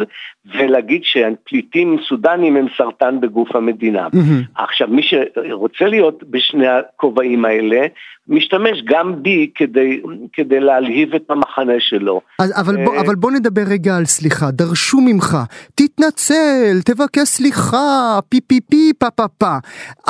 [0.46, 4.08] ולהגיד שהפליטים סודנים הם סרטן בגוף המדינה.
[4.08, 4.62] Mm-hmm.
[4.64, 7.88] עכשיו, מי שרוצה להיות בשני הכובעים האלה,
[8.28, 10.02] משתמש גם בי כדי,
[10.34, 12.22] כדי להלהיב את המחנה שלו.
[12.40, 15.38] אז, אבל, בוא, אה, אבל בוא נדבר רגע על סליחה, דרשו ממך,
[15.76, 19.58] תתנצל, תבקש סליחה, פי פי פי פה פה פה.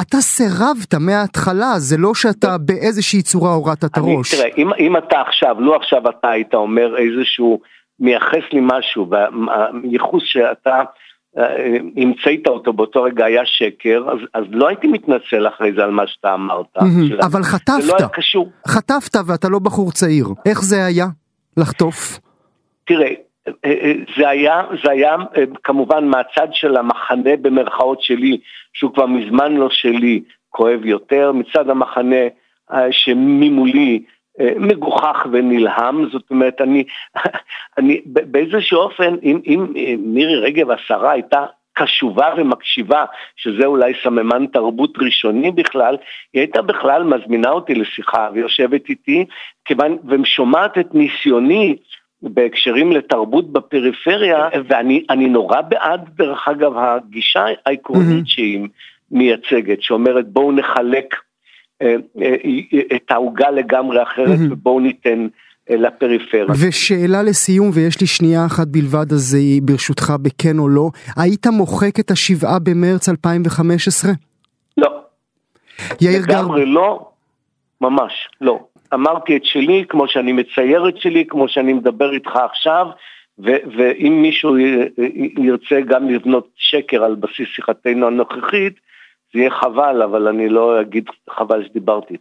[0.01, 4.35] אתה סירבת מההתחלה, זה לא שאתה באיזושהי צורה הורדת את הראש.
[4.35, 7.59] תראה, אם, אם אתה עכשיו, לו עכשיו אתה היית אומר איזשהו,
[7.99, 10.81] מייחס לי משהו, והייחוס שאתה...
[11.97, 16.07] המצאת אותו באותו רגע היה שקר, אז, אז לא הייתי מתנצל אחרי זה על מה
[16.07, 16.77] שאתה אמרת.
[16.77, 18.49] Mm-hmm, אבל חטפת, זה לא היה קשור.
[18.67, 21.05] חטפת ואתה לא בחור צעיר, איך זה היה
[21.57, 22.19] לחטוף?
[22.85, 23.13] תראה,
[23.47, 28.37] אה, אה, זה היה, זה היה אה, כמובן מהצד של המחנה במרכאות שלי,
[28.73, 32.15] שהוא כבר מזמן לא שלי, כואב יותר, מצד המחנה
[32.91, 34.03] שממולי
[34.39, 36.83] מגוחך ונלהם, זאת אומרת, אני,
[37.77, 39.67] אני באיזשהו אופן, אם, אם
[39.99, 43.05] מירי רגב השרה הייתה קשובה ומקשיבה,
[43.35, 45.97] שזה אולי סממן תרבות ראשוני בכלל,
[46.33, 49.25] היא הייתה בכלל מזמינה אותי לשיחה ויושבת איתי,
[49.65, 51.75] כיוון, ושומעת את ניסיוני
[52.21, 58.29] בהקשרים לתרבות בפריפריה, ואני נורא בעד, דרך אגב, הגישה העקרונית mm-hmm.
[58.29, 58.67] שהיא
[59.11, 61.23] מייצגת, שאומרת בואו נחלק אה, אה,
[62.95, 65.27] את העוגה לגמרי אחרת ובואו ניתן
[65.69, 66.45] אה, לפריפריה.
[66.67, 72.11] ושאלה לסיום ויש לי שנייה אחת בלבד אז ברשותך בכן או לא, היית מוחק את
[72.11, 74.11] השבעה במרץ 2015?
[74.77, 74.89] לא.
[76.01, 76.41] יאיר גר...
[76.41, 77.09] לגמרי לא,
[77.81, 78.59] ממש לא.
[78.93, 82.87] אמרתי את שלי כמו שאני מצייר את שלי, כמו שאני מדבר איתך עכשיו,
[83.39, 84.57] ו- ואם מישהו
[85.37, 88.73] ירצה גם לבנות שקר על בסיס שיחתנו הנוכחית,
[89.33, 92.13] זה יהיה חבל, אבל אני לא אגיד חבל שדיברתי.